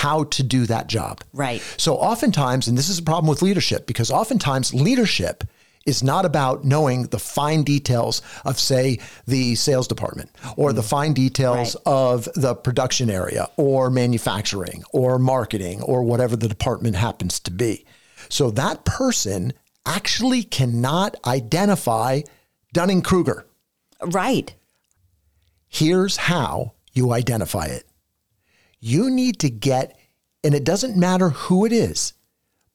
how 0.00 0.24
to 0.24 0.42
do 0.42 0.64
that 0.64 0.86
job. 0.86 1.20
Right. 1.34 1.60
So 1.76 1.96
oftentimes, 1.96 2.68
and 2.68 2.78
this 2.78 2.88
is 2.88 2.98
a 2.98 3.02
problem 3.02 3.28
with 3.28 3.42
leadership, 3.42 3.86
because 3.86 4.10
oftentimes 4.10 4.72
leadership 4.72 5.44
is 5.84 6.02
not 6.02 6.24
about 6.24 6.64
knowing 6.64 7.02
the 7.08 7.18
fine 7.18 7.62
details 7.64 8.22
of, 8.46 8.58
say, 8.58 8.98
the 9.26 9.54
sales 9.56 9.86
department 9.86 10.30
or 10.56 10.72
the 10.72 10.80
mm. 10.80 10.88
fine 10.88 11.12
details 11.12 11.74
Right. 11.74 11.92
of 11.92 12.28
the 12.34 12.54
production 12.54 13.10
area 13.10 13.48
or 13.58 13.90
manufacturing 13.90 14.84
or 14.92 15.18
marketing 15.18 15.82
or 15.82 16.02
whatever 16.02 16.34
the 16.34 16.48
department 16.48 16.96
happens 16.96 17.38
to 17.40 17.50
be. 17.50 17.84
So 18.30 18.50
that 18.52 18.86
person 18.86 19.52
actually 19.84 20.44
cannot 20.44 21.16
identify 21.26 22.22
Dunning 22.72 23.02
Kruger. 23.02 23.44
Right. 24.00 24.54
Here's 25.68 26.16
how 26.16 26.72
you 26.94 27.12
identify 27.12 27.66
it. 27.66 27.84
You 28.80 29.10
need 29.10 29.38
to 29.40 29.50
get, 29.50 29.98
and 30.42 30.54
it 30.54 30.64
doesn't 30.64 30.96
matter 30.96 31.30
who 31.30 31.64
it 31.66 31.72
is, 31.72 32.14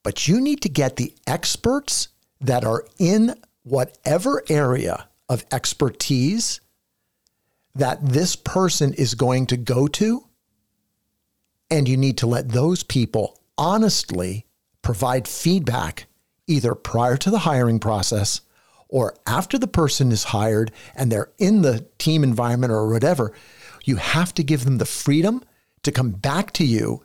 but 0.04 0.28
you 0.28 0.40
need 0.40 0.62
to 0.62 0.70
get 0.70 0.96
the 0.96 1.14
experts 1.26 2.10
that 2.40 2.64
are 2.64 2.86
in 3.00 3.36
whatever 3.64 4.44
area 4.48 5.08
of 5.28 5.44
expertise 5.52 6.62
that 7.74 8.06
this 8.06 8.36
person 8.36 8.94
is 8.94 9.16
going 9.16 9.48
to 9.48 9.58
go 9.58 9.88
to. 9.88 10.28
And 11.70 11.90
you 11.90 11.98
need 11.98 12.18
to 12.20 12.28
let 12.28 12.50
those 12.50 12.84
people 12.84 13.42
honestly 13.58 14.46
provide 14.84 15.28
feedback 15.28 16.06
either 16.48 16.76
prior 16.76 17.18
to 17.18 17.32
the 17.32 17.40
hiring 17.40 17.80
process 17.80 18.42
or 18.88 19.16
after 19.26 19.58
the 19.58 19.68
person 19.68 20.12
is 20.12 20.26
hired 20.26 20.72
and 20.96 21.12
they're 21.12 21.32
in 21.40 21.64
the 21.64 21.88
team 21.98 22.24
environment 22.24 22.72
or 22.72 22.88
whatever. 22.88 23.34
You 23.84 23.96
have 23.96 24.34
to 24.36 24.44
give 24.44 24.64
them 24.64 24.78
the 24.78 24.86
freedom 24.86 25.44
to 25.86 25.92
come 25.92 26.12
back 26.12 26.52
to 26.54 26.66
you 26.66 27.04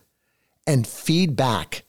and 0.66 0.86
feedback 0.86 1.84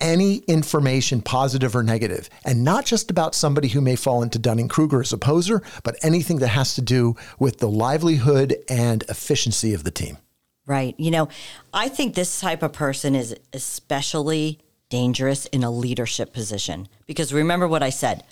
any 0.00 0.38
information, 0.48 1.22
positive 1.22 1.76
or 1.76 1.82
negative, 1.82 2.28
and 2.44 2.64
not 2.64 2.84
just 2.84 3.10
about 3.10 3.34
somebody 3.36 3.68
who 3.68 3.80
may 3.80 3.94
fall 3.94 4.22
into 4.22 4.38
Dunning 4.38 4.66
Kruger 4.68 5.00
as 5.00 5.12
a 5.12 5.18
poser, 5.18 5.62
but 5.84 5.96
anything 6.02 6.38
that 6.38 6.48
has 6.48 6.74
to 6.74 6.82
do 6.82 7.14
with 7.38 7.58
the 7.58 7.68
livelihood 7.68 8.56
and 8.68 9.02
efficiency 9.08 9.72
of 9.74 9.84
the 9.84 9.92
team. 9.92 10.18
Right. 10.66 10.94
You 10.98 11.10
know, 11.12 11.28
I 11.72 11.88
think 11.88 12.14
this 12.14 12.40
type 12.40 12.62
of 12.62 12.72
person 12.72 13.14
is 13.14 13.34
especially 13.52 14.58
dangerous 14.88 15.46
in 15.46 15.62
a 15.64 15.70
leadership 15.70 16.32
position 16.32 16.88
because 17.06 17.32
remember 17.32 17.66
what 17.66 17.82
I 17.82 17.90
said 17.90 18.24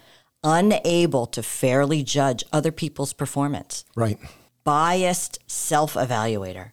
unable 0.43 1.27
to 1.27 1.43
fairly 1.43 2.03
judge 2.03 2.43
other 2.53 2.73
people's 2.73 3.12
performance, 3.12 3.85
Right. 3.95 4.19
biased 4.65 5.39
self 5.47 5.95
evaluator, 5.95 6.73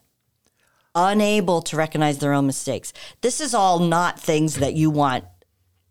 unable 0.98 1.62
to 1.62 1.77
recognize 1.77 2.18
their 2.18 2.34
own 2.34 2.48
mistakes. 2.48 2.92
This 3.22 3.39
is 3.39 3.54
all 3.54 3.80
not 3.80 4.20
things 4.20 4.56
that 4.56 4.74
you 4.74 4.89
want 4.89 5.24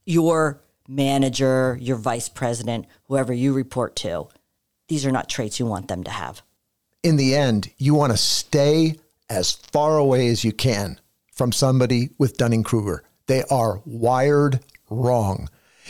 your 0.05 0.61
manager, 0.89 1.79
your 1.81 1.97
vice 1.97 2.29
president, 2.29 2.87
whoever 3.05 3.33
you 3.33 3.53
report 3.53 3.97
to. 3.97 4.29
These 4.89 5.07
are 5.07 5.13
not 5.13 5.29
traits 5.29 5.59
you 5.59 5.67
want 5.67 5.89
them 5.89 6.05
to 6.05 6.11
have. 6.11 6.43
In 7.03 7.17
the 7.17 7.35
end, 7.37 7.71
you 7.79 7.95
want 7.95 8.13
to 8.13 8.19
stay 8.19 8.99
as 9.31 9.53
far 9.53 9.97
away 9.97 10.29
as 10.29 10.45
you 10.45 10.53
can 10.53 11.01
from 11.33 11.53
somebody 11.53 12.11
with 12.19 12.37
Dunning 12.37 12.63
Kruger. 12.63 13.05
They 13.27 13.43
are 13.51 13.81
wired 13.85 14.61
wrong. 14.91 15.49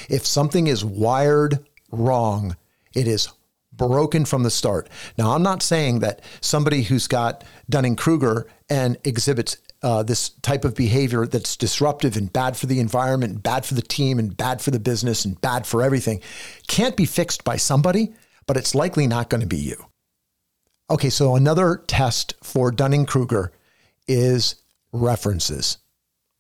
If 0.09 0.27
something 0.27 0.67
is 0.67 0.85
wired 0.85 1.59
wrong, 1.91 2.57
it 2.95 3.07
is 3.07 3.29
broken 3.77 4.25
from 4.25 4.43
the 4.43 4.51
start. 4.51 4.89
Now, 5.19 5.33
I'm 5.33 5.43
not 5.43 5.63
saying 5.63 6.01
that 6.01 6.23
somebody 6.41 6.83
who's 6.83 7.07
got 7.07 7.45
Dunning 7.69 7.97
Kruger 7.97 8.47
and 8.69 8.97
exhibits 9.05 9.59
uh, 9.83 10.03
this 10.03 10.31
type 10.31 10.65
of 10.65 10.75
behavior 10.75 11.27
that's 11.27 11.57
disruptive 11.57 12.17
and 12.17 12.33
bad 12.33 12.57
for 12.57 12.67
the 12.67 12.81
environment, 12.81 13.33
and 13.35 13.43
bad 13.43 13.65
for 13.65 13.75
the 13.75 13.83
team, 13.83 14.19
and 14.19 14.37
bad 14.37 14.61
for 14.61 14.71
the 14.71 14.81
business, 14.81 15.25
and 15.25 15.41
bad 15.41 15.67
for 15.67 15.83
everything 15.83 16.21
can't 16.67 16.97
be 16.97 17.05
fixed 17.05 17.45
by 17.45 17.57
somebody, 17.57 18.15
but 18.47 18.57
it's 18.57 18.75
likely 18.75 19.07
not 19.07 19.31
going 19.31 19.43
to 19.43 19.47
be 19.47 19.57
you. 19.57 19.87
Okay, 20.89 21.11
so 21.11 21.37
another 21.37 21.83
test 21.87 22.35
for 22.43 22.71
Dunning 22.71 23.07
Kruger 23.07 23.53
is 24.09 24.57
references. 24.93 25.79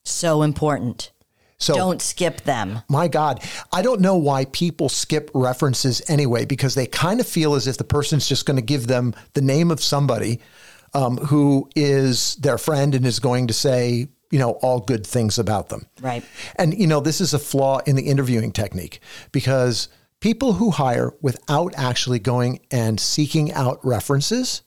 So 0.04 0.42
important. 0.42 1.10
So, 1.58 1.74
Don't 1.74 2.02
skip 2.02 2.42
them. 2.42 2.80
my 2.88 3.08
God, 3.08 3.42
I 3.72 3.80
don't 3.80 4.00
know 4.00 4.16
why 4.16 4.44
people 4.46 4.88
skip 4.88 5.30
references 5.34 6.02
anyway, 6.08 6.44
because 6.44 6.74
they 6.74 6.86
kind 6.86 7.18
of 7.18 7.26
feel 7.26 7.54
as 7.54 7.66
if 7.66 7.78
the 7.78 7.84
person's 7.84 8.28
just 8.28 8.44
going 8.44 8.58
to 8.58 8.62
give 8.62 8.86
them 8.86 9.14
the 9.32 9.40
name 9.40 9.70
of 9.70 9.82
somebody 9.82 10.40
um, 10.92 11.16
who 11.16 11.68
is 11.74 12.36
their 12.36 12.58
friend 12.58 12.94
and 12.94 13.06
is 13.06 13.20
going 13.20 13.46
to 13.46 13.54
say, 13.54 14.08
you 14.30 14.38
know, 14.38 14.52
all 14.62 14.80
good 14.80 15.06
things 15.06 15.38
about 15.38 15.68
them. 15.68 15.86
Right. 16.00 16.24
And, 16.56 16.78
you 16.78 16.86
know, 16.86 17.00
this 17.00 17.20
is 17.20 17.32
a 17.32 17.38
flaw 17.38 17.78
in 17.86 17.96
the 17.96 18.02
interviewing 18.02 18.52
technique 18.52 19.00
because 19.32 19.88
people 20.20 20.54
who 20.54 20.70
hire 20.70 21.12
without 21.22 21.72
actually 21.76 22.18
going 22.18 22.60
and 22.70 22.98
seeking 22.98 23.52
out 23.52 23.78
references 23.84 24.62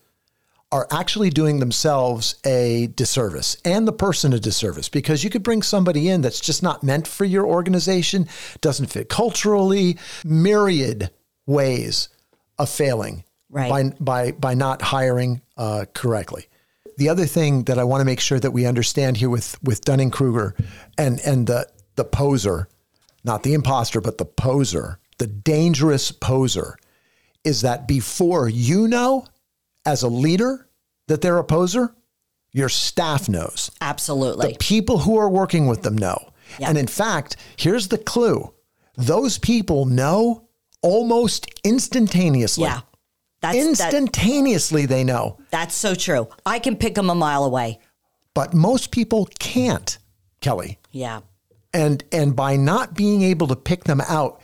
are 0.72 0.88
actually 0.92 1.32
doing 1.32 1.60
themselves 1.60 2.36
a 2.46 2.88
disservice 2.96 3.58
and 3.66 3.88
the 3.88 3.92
person 3.92 4.34
a 4.34 4.40
disservice 4.40 4.88
because 4.88 5.24
you 5.24 5.30
could 5.30 5.42
bring 5.42 5.64
somebody 5.64 6.10
in 6.10 6.22
that's 6.22 6.40
just 6.40 6.62
not 6.62 6.84
meant 6.84 7.08
for 7.08 7.26
your 7.26 7.48
organization, 7.48 8.28
doesn't 8.62 8.88
fit 8.88 9.10
culturally, 9.10 9.98
myriad 10.24 11.10
ways 11.48 12.10
of 12.58 12.70
failing 12.70 13.24
Right. 13.52 13.70
by, 13.70 13.84
by, 14.00 14.32
by 14.34 14.54
not 14.54 14.82
hiring 14.84 15.42
uh, 15.58 15.86
correctly. 15.96 16.48
The 16.98 17.10
other 17.10 17.26
thing 17.26 17.64
that 17.64 17.80
I 17.80 17.84
want 17.84 18.02
to 18.02 18.06
make 18.06 18.20
sure 18.20 18.40
that 18.40 18.52
we 18.52 18.68
understand 18.68 19.18
here 19.18 19.30
with, 19.30 19.58
with 19.64 19.82
Dunning 19.82 20.12
Kruger 20.12 20.54
and, 20.98 21.20
and 21.26 21.48
the, 21.48 21.68
the 21.96 22.04
poser, 22.04 22.68
not 23.24 23.42
the 23.42 23.56
imposter, 23.56 24.02
but 24.02 24.20
the 24.20 24.26
poser, 24.26 25.00
the 25.18 25.26
dangerous 25.26 26.12
poser, 26.12 26.78
is 27.44 27.62
that 27.62 27.88
before 27.88 28.48
you 28.48 28.88
know 28.88 29.26
as 29.90 30.04
a 30.04 30.08
leader 30.08 30.70
that 31.08 31.22
they're 31.22 31.40
a 31.40 31.44
poser, 31.44 31.96
your 32.52 32.70
staff 32.70 33.28
knows. 33.28 33.72
Absolutely. 33.82 34.52
The 34.54 34.58
people 34.60 35.00
who 35.00 35.18
are 35.18 35.30
working 35.30 35.66
with 35.66 35.82
them 35.82 35.98
know. 35.98 36.32
Yeah. 36.60 36.70
And 36.70 36.78
in 36.78 36.88
fact, 36.88 37.36
here's 37.58 37.88
the 37.88 37.98
clue 37.98 38.54
those 38.96 39.38
people 39.38 39.86
know 39.86 40.48
almost 40.82 41.48
instantaneously. 41.64 42.66
yeah. 42.66 42.82
That's 43.42 43.56
that, 43.56 43.68
Instantaneously, 43.94 44.86
they 44.86 45.06
know. 45.06 45.38
that's 45.50 45.74
so 45.74 45.96
true. 45.96 46.28
I 46.46 46.60
can 46.60 46.76
pick 46.76 46.96
them 46.96 47.10
a 47.10 47.16
mile 47.16 47.46
away. 47.46 47.80
But 48.34 48.54
most 48.54 48.92
people 48.92 49.30
can't, 49.40 49.98
Kelly. 50.42 50.78
Yeah. 50.92 51.22
And 51.74 52.04
and 52.12 52.36
by 52.36 52.58
not 52.58 52.96
being 52.96 53.22
able 53.22 53.48
to 53.48 53.56
pick 53.56 53.86
them 53.86 54.02
out, 54.02 54.42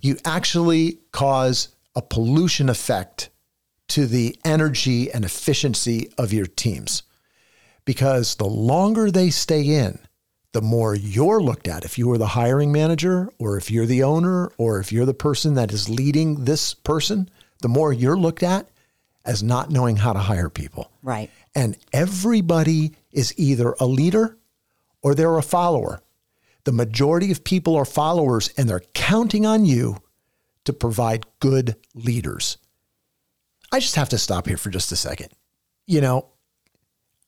you 0.00 0.16
actually 0.24 0.98
cause 1.12 1.68
a 1.94 2.02
pollution 2.02 2.68
effect 2.68 3.30
to 3.92 4.06
the 4.06 4.38
energy 4.42 5.12
and 5.12 5.22
efficiency 5.22 6.10
of 6.16 6.32
your 6.32 6.46
teams. 6.46 7.02
Because 7.84 8.36
the 8.36 8.46
longer 8.46 9.10
they 9.10 9.28
stay 9.28 9.62
in, 9.62 9.98
the 10.52 10.62
more 10.62 10.94
you're 10.94 11.42
looked 11.42 11.68
at. 11.68 11.84
If 11.84 11.98
you 11.98 12.10
are 12.12 12.16
the 12.16 12.28
hiring 12.28 12.72
manager, 12.72 13.28
or 13.38 13.58
if 13.58 13.70
you're 13.70 13.84
the 13.84 14.02
owner, 14.02 14.50
or 14.56 14.80
if 14.80 14.92
you're 14.92 15.04
the 15.04 15.12
person 15.12 15.54
that 15.54 15.72
is 15.72 15.90
leading 15.90 16.46
this 16.46 16.72
person, 16.72 17.28
the 17.60 17.68
more 17.68 17.92
you're 17.92 18.16
looked 18.16 18.42
at 18.42 18.66
as 19.26 19.42
not 19.42 19.70
knowing 19.70 19.96
how 19.96 20.14
to 20.14 20.18
hire 20.18 20.48
people. 20.48 20.90
Right. 21.02 21.30
And 21.54 21.76
everybody 21.92 22.92
is 23.12 23.34
either 23.36 23.74
a 23.78 23.84
leader 23.84 24.38
or 25.02 25.14
they're 25.14 25.36
a 25.36 25.42
follower. 25.42 26.00
The 26.64 26.72
majority 26.72 27.30
of 27.30 27.44
people 27.44 27.76
are 27.76 27.84
followers 27.84 28.48
and 28.56 28.70
they're 28.70 28.80
counting 28.94 29.44
on 29.44 29.66
you 29.66 29.98
to 30.64 30.72
provide 30.72 31.26
good 31.40 31.76
leaders. 31.94 32.56
I 33.72 33.80
just 33.80 33.96
have 33.96 34.10
to 34.10 34.18
stop 34.18 34.46
here 34.46 34.58
for 34.58 34.70
just 34.70 34.92
a 34.92 34.96
second. 34.96 35.28
You 35.86 36.00
know, 36.00 36.28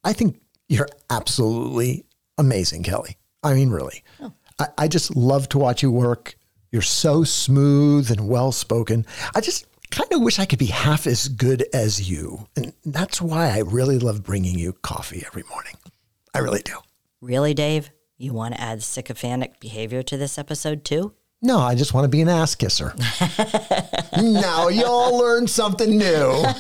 I 0.04 0.12
think 0.12 0.40
you're 0.68 0.88
absolutely 1.10 2.04
amazing, 2.38 2.82
Kelly. 2.82 3.16
I 3.42 3.54
mean, 3.54 3.70
really. 3.70 4.04
Oh. 4.20 4.32
I, 4.58 4.66
I 4.78 4.88
just 4.88 5.16
love 5.16 5.48
to 5.50 5.58
watch 5.58 5.82
you 5.82 5.90
work. 5.90 6.36
You're 6.70 6.82
so 6.82 7.24
smooth 7.24 8.10
and 8.10 8.28
well 8.28 8.52
spoken. 8.52 9.06
I 9.34 9.40
just 9.40 9.66
kind 9.90 10.12
of 10.12 10.22
wish 10.22 10.38
I 10.38 10.44
could 10.44 10.58
be 10.58 10.66
half 10.66 11.06
as 11.06 11.28
good 11.28 11.64
as 11.72 12.10
you. 12.10 12.46
And 12.56 12.72
that's 12.84 13.22
why 13.22 13.50
I 13.50 13.60
really 13.60 13.98
love 13.98 14.22
bringing 14.22 14.58
you 14.58 14.72
coffee 14.72 15.24
every 15.26 15.44
morning. 15.50 15.74
I 16.34 16.40
really 16.40 16.62
do. 16.62 16.76
Really, 17.20 17.54
Dave? 17.54 17.90
You 18.18 18.32
want 18.32 18.54
to 18.54 18.60
add 18.60 18.82
sycophantic 18.82 19.60
behavior 19.60 20.02
to 20.02 20.16
this 20.16 20.36
episode 20.38 20.84
too? 20.84 21.14
No, 21.44 21.58
I 21.58 21.74
just 21.74 21.92
want 21.92 22.04
to 22.06 22.08
be 22.08 22.22
an 22.22 22.28
ass 22.30 22.54
kisser. 22.54 22.94
now 24.16 24.68
y'all 24.68 25.18
learned 25.18 25.50
something 25.50 25.96
new. 25.98 26.44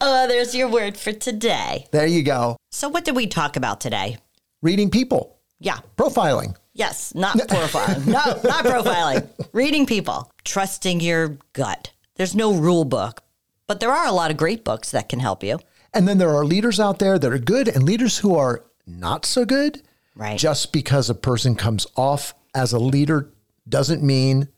Oh, 0.00 0.26
there's 0.28 0.54
your 0.54 0.68
word 0.68 0.96
for 0.96 1.12
today. 1.12 1.86
There 1.92 2.06
you 2.06 2.22
go. 2.22 2.56
So, 2.70 2.88
what 2.88 3.04
did 3.04 3.14
we 3.16 3.26
talk 3.28 3.56
about 3.56 3.80
today? 3.80 4.18
Reading 4.62 4.90
people, 4.90 5.38
Yeah. 5.60 5.78
profiling. 5.96 6.56
Yes, 6.74 7.14
not 7.14 7.36
profiling. 7.38 8.06
no, 8.06 8.12
not 8.48 8.64
profiling. 8.64 9.28
Reading 9.52 9.86
people, 9.86 10.30
trusting 10.44 11.00
your 11.00 11.38
gut. 11.52 11.92
There's 12.16 12.34
no 12.34 12.52
rule 12.52 12.84
book, 12.84 13.22
but 13.66 13.80
there 13.80 13.92
are 13.92 14.06
a 14.06 14.12
lot 14.12 14.30
of 14.30 14.36
great 14.36 14.64
books 14.64 14.90
that 14.90 15.08
can 15.08 15.20
help 15.20 15.42
you. 15.44 15.58
And 15.94 16.06
then 16.06 16.18
there 16.18 16.34
are 16.34 16.44
leaders 16.44 16.78
out 16.80 16.98
there 16.98 17.18
that 17.18 17.32
are 17.32 17.38
good 17.38 17.68
and 17.68 17.84
leaders 17.84 18.18
who 18.18 18.34
are 18.34 18.64
not 18.86 19.24
so 19.24 19.44
good. 19.44 19.82
Right. 20.14 20.38
Just 20.38 20.72
because 20.72 21.08
a 21.08 21.14
person 21.14 21.54
comes 21.54 21.86
off 21.96 22.34
as 22.54 22.72
a 22.72 22.78
leader 22.78 23.30
doesn't 23.68 24.02
mean 24.02 24.48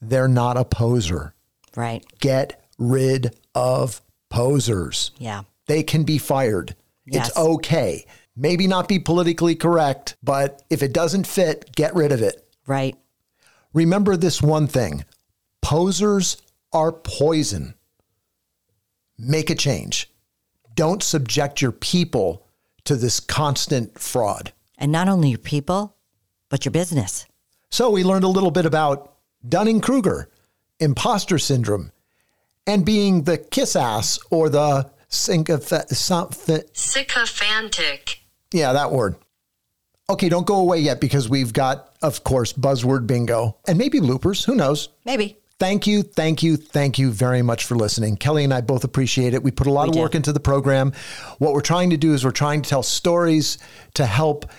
they're 0.00 0.28
not 0.28 0.56
a 0.56 0.64
poser. 0.64 1.34
Right. 1.74 2.04
Get 2.20 2.64
rid 2.78 3.36
of 3.54 4.00
posers. 4.30 5.10
Yeah. 5.18 5.42
They 5.66 5.82
can 5.82 6.04
be 6.04 6.18
fired. 6.18 6.74
Yes. 7.04 7.28
It's 7.28 7.36
okay. 7.36 8.06
Maybe 8.36 8.66
not 8.66 8.88
be 8.88 8.98
politically 8.98 9.54
correct, 9.54 10.16
but 10.22 10.62
if 10.68 10.82
it 10.82 10.92
doesn't 10.92 11.26
fit, 11.26 11.74
get 11.74 11.94
rid 11.94 12.12
of 12.12 12.20
it. 12.22 12.46
Right. 12.66 12.96
Remember 13.72 14.16
this 14.16 14.42
one 14.42 14.66
thing 14.66 15.04
posers 15.62 16.36
are 16.72 16.92
poison. 16.92 17.74
Make 19.18 19.50
a 19.50 19.54
change. 19.54 20.10
Don't 20.74 21.02
subject 21.02 21.62
your 21.62 21.72
people 21.72 22.46
to 22.84 22.96
this 22.96 23.18
constant 23.20 23.98
fraud. 23.98 24.52
And 24.78 24.92
not 24.92 25.08
only 25.08 25.30
your 25.30 25.38
people, 25.38 25.96
but 26.50 26.64
your 26.64 26.72
business. 26.72 27.26
So 27.70 27.90
we 27.90 28.04
learned 28.04 28.24
a 28.24 28.28
little 28.28 28.50
bit 28.50 28.66
about 28.66 29.14
Dunning 29.46 29.80
Kruger, 29.80 30.28
imposter 30.80 31.38
syndrome, 31.38 31.92
and 32.66 32.84
being 32.84 33.22
the 33.22 33.38
kiss 33.38 33.76
ass 33.76 34.18
or 34.30 34.48
the 34.48 34.90
syncoph- 35.10 35.88
something. 35.94 36.62
Sycophantic. 36.72 38.20
Yeah, 38.52 38.72
that 38.72 38.92
word. 38.92 39.16
Okay, 40.08 40.28
don't 40.28 40.46
go 40.46 40.56
away 40.56 40.78
yet 40.78 41.00
because 41.00 41.28
we've 41.28 41.52
got, 41.52 41.96
of 42.00 42.22
course, 42.22 42.52
buzzword 42.52 43.06
bingo 43.06 43.56
and 43.66 43.76
maybe 43.76 43.98
bloopers. 43.98 44.44
Who 44.44 44.54
knows? 44.54 44.88
Maybe. 45.04 45.36
Thank 45.58 45.86
you, 45.86 46.02
thank 46.02 46.42
you, 46.42 46.56
thank 46.56 46.98
you 46.98 47.10
very 47.10 47.40
much 47.40 47.64
for 47.64 47.76
listening. 47.76 48.16
Kelly 48.16 48.44
and 48.44 48.52
I 48.52 48.60
both 48.60 48.84
appreciate 48.84 49.32
it. 49.32 49.42
We 49.42 49.50
put 49.50 49.66
a 49.66 49.72
lot 49.72 49.88
of 49.88 49.94
do. 49.94 50.00
work 50.00 50.14
into 50.14 50.32
the 50.32 50.40
program. 50.40 50.92
What 51.38 51.54
we're 51.54 51.62
trying 51.62 51.90
to 51.90 51.96
do 51.96 52.12
is 52.12 52.24
we're 52.24 52.30
trying 52.30 52.60
to 52.62 52.68
tell 52.68 52.82
stories 52.82 53.56
to 53.94 54.04
help 54.04 54.50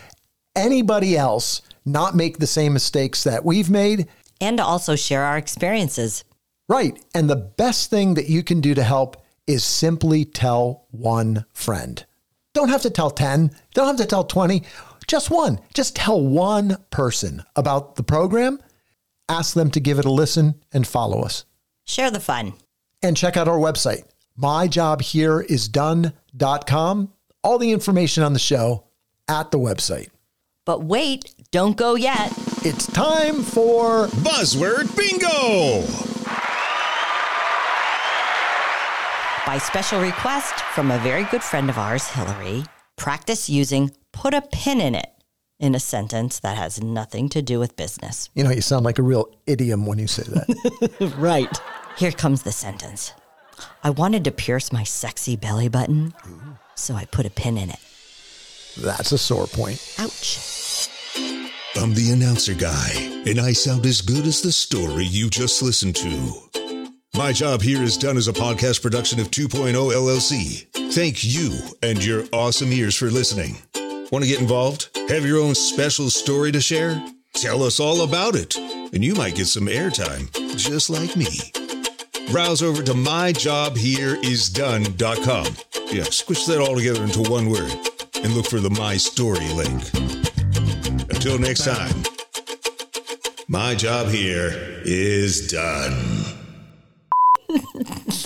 anybody 0.56 1.16
else 1.16 1.62
not 1.88 2.16
make 2.16 2.38
the 2.38 2.48
same 2.48 2.74
mistakes 2.74 3.24
that 3.24 3.46
we've 3.46 3.70
made. 3.70 4.08
And 4.40 4.58
to 4.58 4.64
also 4.64 4.96
share 4.96 5.24
our 5.24 5.38
experiences. 5.38 6.24
Right. 6.70 7.04
And 7.16 7.30
the 7.30 7.36
best 7.36 7.90
thing 7.90 8.14
that 8.16 8.30
you 8.30 8.44
can 8.44 8.62
do 8.62 8.76
to 8.76 8.84
help 8.84 9.24
is 9.48 9.64
simply 9.64 10.26
tell 10.26 10.86
one 10.92 11.46
friend. 11.54 12.06
Don't 12.54 12.70
have 12.70 12.82
to 12.82 12.90
tell 12.90 13.12
10, 13.12 13.52
don't 13.74 13.88
have 13.88 13.98
to 13.98 14.06
tell 14.06 14.24
20, 14.24 14.64
just 15.08 15.30
one. 15.30 15.60
Just 15.74 15.96
tell 15.96 16.20
one 16.20 16.78
person 16.90 17.44
about 17.56 17.96
the 17.96 18.04
program. 18.04 18.60
Ask 19.30 19.54
them 19.54 19.72
to 19.72 19.80
give 19.80 20.00
it 20.00 20.06
a 20.06 20.12
listen 20.12 20.56
and 20.74 20.86
follow 20.86 21.22
us. 21.22 21.46
Share 21.86 22.12
the 22.12 22.20
fun. 22.20 22.54
and 23.04 23.16
check 23.16 23.38
out 23.38 23.48
our 23.48 23.60
website, 23.60 24.04
myjobhereisdone.com. 24.40 27.14
All 27.44 27.60
the 27.60 27.72
information 27.72 28.24
on 28.24 28.34
the 28.34 28.40
show 28.40 28.86
at 29.28 29.52
the 29.52 29.60
website. 29.60 30.10
But 30.68 30.84
wait, 30.84 31.34
don't 31.52 31.78
go 31.78 31.96
yet. 31.96 32.34
It's 32.66 32.88
time 32.88 33.42
for 33.42 34.08
Buzzword 34.08 34.94
Bingo! 34.98 35.88
By 39.46 39.60
special 39.60 40.02
request 40.02 40.54
from 40.76 40.92
a 40.92 40.98
very 40.98 41.24
good 41.32 41.42
friend 41.42 41.70
of 41.70 41.78
ours, 41.78 42.10
Hillary, 42.10 42.66
practice 42.98 43.50
using 43.50 43.92
put 44.12 44.34
a 44.34 44.42
pin 44.42 44.82
in 44.82 44.94
it 44.94 45.10
in 45.58 45.74
a 45.74 45.80
sentence 45.80 46.42
that 46.42 46.58
has 46.58 46.84
nothing 46.84 47.30
to 47.30 47.42
do 47.42 47.60
with 47.60 47.78
business. 47.78 48.30
you 48.36 48.44
know, 48.44 48.52
you 48.52 48.60
sound 48.60 48.84
like 48.84 49.00
a 49.00 49.04
real 49.04 49.30
idiom 49.46 49.86
when 49.86 49.98
you 50.00 50.08
say 50.08 50.24
that. 50.24 51.14
Right. 51.18 51.62
Here 51.98 52.12
comes 52.12 52.44
the 52.44 52.52
sentence. 52.52 53.14
I 53.86 53.92
wanted 53.92 54.26
to 54.26 54.32
pierce 54.32 54.74
my 54.74 54.84
sexy 54.84 55.38
belly 55.38 55.70
button, 55.70 56.14
so 56.76 56.94
I 56.96 57.06
put 57.06 57.26
a 57.26 57.30
pin 57.30 57.58
in 57.58 57.70
it. 57.70 57.80
That's 58.80 59.12
a 59.12 59.18
sore 59.18 59.48
point. 59.48 59.82
Ouch. 60.00 60.40
I'm 61.76 61.94
the 61.94 62.12
announcer 62.12 62.56
guy, 62.56 62.90
and 63.26 63.40
I 63.40 63.54
sound 63.54 63.86
as 63.86 64.02
good 64.02 64.26
as 64.26 64.42
the 64.42 64.52
story 64.52 65.06
you 65.06 65.30
just 65.30 65.62
listened 65.62 65.96
to. 65.98 66.34
My 67.16 67.32
job 67.32 67.62
here 67.62 67.84
is 67.84 67.98
done 67.98 68.18
as 68.18 68.28
a 68.28 68.34
podcast 68.34 68.82
production 68.82 69.20
of 69.20 69.30
2.0 69.32 69.74
LLC. 69.74 70.66
Thank 70.94 71.24
you 71.24 71.56
and 71.84 72.04
your 72.04 72.24
awesome 72.34 72.72
ears 72.72 72.96
for 72.96 73.12
listening. 73.12 73.58
Want 74.12 74.24
to 74.24 74.30
get 74.30 74.42
involved? 74.42 74.90
Have 75.10 75.26
your 75.26 75.40
own 75.40 75.54
special 75.56 76.10
story 76.10 76.52
to 76.52 76.62
share? 76.62 77.02
Tell 77.34 77.62
us 77.64 77.80
all 77.80 78.02
about 78.02 78.36
it, 78.36 78.56
and 78.58 79.04
you 79.04 79.14
might 79.16 79.36
get 79.36 79.46
some 79.48 79.68
airtime, 79.68 80.32
just 80.58 80.90
like 80.90 81.16
me. 81.16 81.28
Browse 82.32 82.62
over 82.64 82.84
to 82.84 82.94
myjobhereisdone.com 82.94 85.56
Yeah, 85.96 86.04
squish 86.04 86.46
that 86.46 86.60
all 86.60 86.76
together 86.76 87.04
into 87.04 87.22
one 87.22 87.50
word 87.50 87.72
and 88.24 88.34
look 88.34 88.48
for 88.48 88.60
the 88.60 88.70
My 88.72 88.98
Story 88.98 89.48
link. 89.54 89.84
Until 91.10 91.38
next 91.40 91.64
time, 91.66 92.04
my 93.48 93.76
job 93.76 94.08
here 94.10 94.82
is 94.84 95.48
done. 95.52 96.24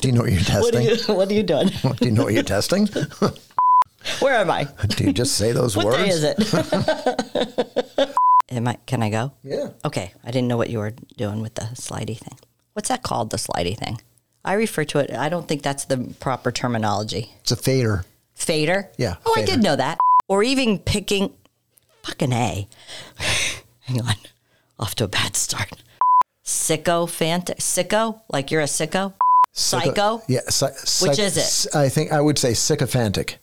Do 0.02 0.08
you 0.08 0.14
know 0.14 0.22
what 0.22 0.32
you're 0.32 0.42
What 0.42 0.76
are 0.76 0.82
testing? 0.82 0.84
you 1.10 1.16
What 1.16 1.30
are 1.30 1.34
you 1.34 1.44
doing? 1.44 1.68
Do 1.68 2.06
you 2.06 2.12
know 2.12 2.24
what 2.24 2.34
you're 2.34 2.44
testing? 2.44 2.88
Where 4.20 4.34
am 4.36 4.50
I? 4.50 4.64
Do 4.88 5.04
you 5.04 5.14
just 5.14 5.36
say 5.36 5.52
those 5.52 5.76
What 5.78 5.86
words? 5.86 5.98
day 5.98 6.10
is 6.10 6.24
it? 6.24 8.16
am 8.50 8.68
I? 8.68 8.78
Can 8.88 9.04
I 9.04 9.10
go? 9.10 9.32
Yeah. 9.44 9.70
Okay. 9.86 10.14
I 10.24 10.32
didn't 10.32 10.48
know 10.48 10.58
what 10.58 10.70
you 10.72 10.80
were 10.80 10.94
doing 11.18 11.42
with 11.42 11.54
the 11.56 11.62
slidey 11.76 12.18
thing. 12.18 12.38
What's 12.74 12.90
that 12.90 13.04
called? 13.04 13.30
The 13.30 13.38
slidey 13.38 13.78
thing. 13.78 14.02
I 14.44 14.54
refer 14.54 14.84
to 14.86 15.00
it. 15.00 15.12
I 15.12 15.30
don't 15.30 15.48
think 15.48 15.62
that's 15.62 15.86
the 15.86 16.16
proper 16.20 16.52
terminology. 16.52 17.32
It's 17.42 17.52
a 17.52 17.56
fader. 17.56 18.06
Fader. 18.42 18.90
Yeah, 18.98 19.16
Oh, 19.26 19.36
I 19.38 19.46
did 19.46 19.62
know 19.62 19.76
that. 19.76 20.00
Or 20.28 20.42
even 20.42 20.80
picking. 20.80 21.34
Fucking 22.04 22.34
a. 22.34 22.68
Hang 23.82 24.02
on. 24.02 24.16
Off 24.80 24.96
to 24.96 25.04
a 25.04 25.08
bad 25.08 25.36
start. 25.36 25.72
Sycophantic. 26.44 27.58
Sicko? 27.60 28.22
Like 28.30 28.50
you're 28.50 28.62
a 28.62 28.66
sicko? 28.66 29.14
Psycho? 29.54 30.24
Yeah. 30.28 30.40
Psy- 30.50 31.06
Which 31.08 31.20
is 31.20 31.68
it? 31.68 31.76
I 31.76 31.88
think 31.90 32.12
I 32.12 32.20
would 32.20 32.40
say 32.40 32.54
sycophantic. 32.56 33.38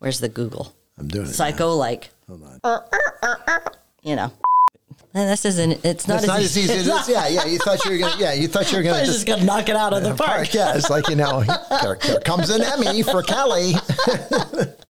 Where's 0.00 0.20
the 0.20 0.28
Google? 0.28 0.74
I'm 0.98 1.08
doing 1.08 1.26
it. 1.28 1.32
Psycho, 1.32 1.74
like. 1.74 2.10
Hold 2.28 2.42
on. 2.42 2.80
you 4.02 4.16
know. 4.16 4.30
And 5.16 5.30
this 5.30 5.46
isn't. 5.46 5.82
It's 5.82 6.06
not, 6.06 6.18
It's 6.18 6.26
not 6.26 6.40
as 6.40 6.58
easy 6.58 6.74
as. 6.74 7.08
Yeah, 7.08 7.26
yeah. 7.28 7.46
You 7.46 7.56
thought 7.56 7.82
you 7.86 7.92
were 7.92 7.96
gonna. 7.96 8.20
Yeah, 8.20 8.34
you 8.34 8.48
thought 8.48 8.70
you 8.70 8.76
were 8.76 8.84
gonna 8.84 8.98
was 9.00 9.08
just 9.08 9.26
just 9.26 9.26
gonna 9.26 9.44
knock 9.44 9.70
it 9.70 9.74
out 9.74 9.94
of 9.94 10.02
the 10.02 10.14
park. 10.14 10.52
Yeah, 10.52 10.76
it's 10.76 10.90
like 10.90 11.08
you 11.08 11.16
know, 11.16 11.40
here, 11.40 11.98
here 12.02 12.20
comes 12.20 12.50
an 12.50 12.60
Emmy 12.60 13.02
for 13.02 13.22
Kelly. 13.22 13.72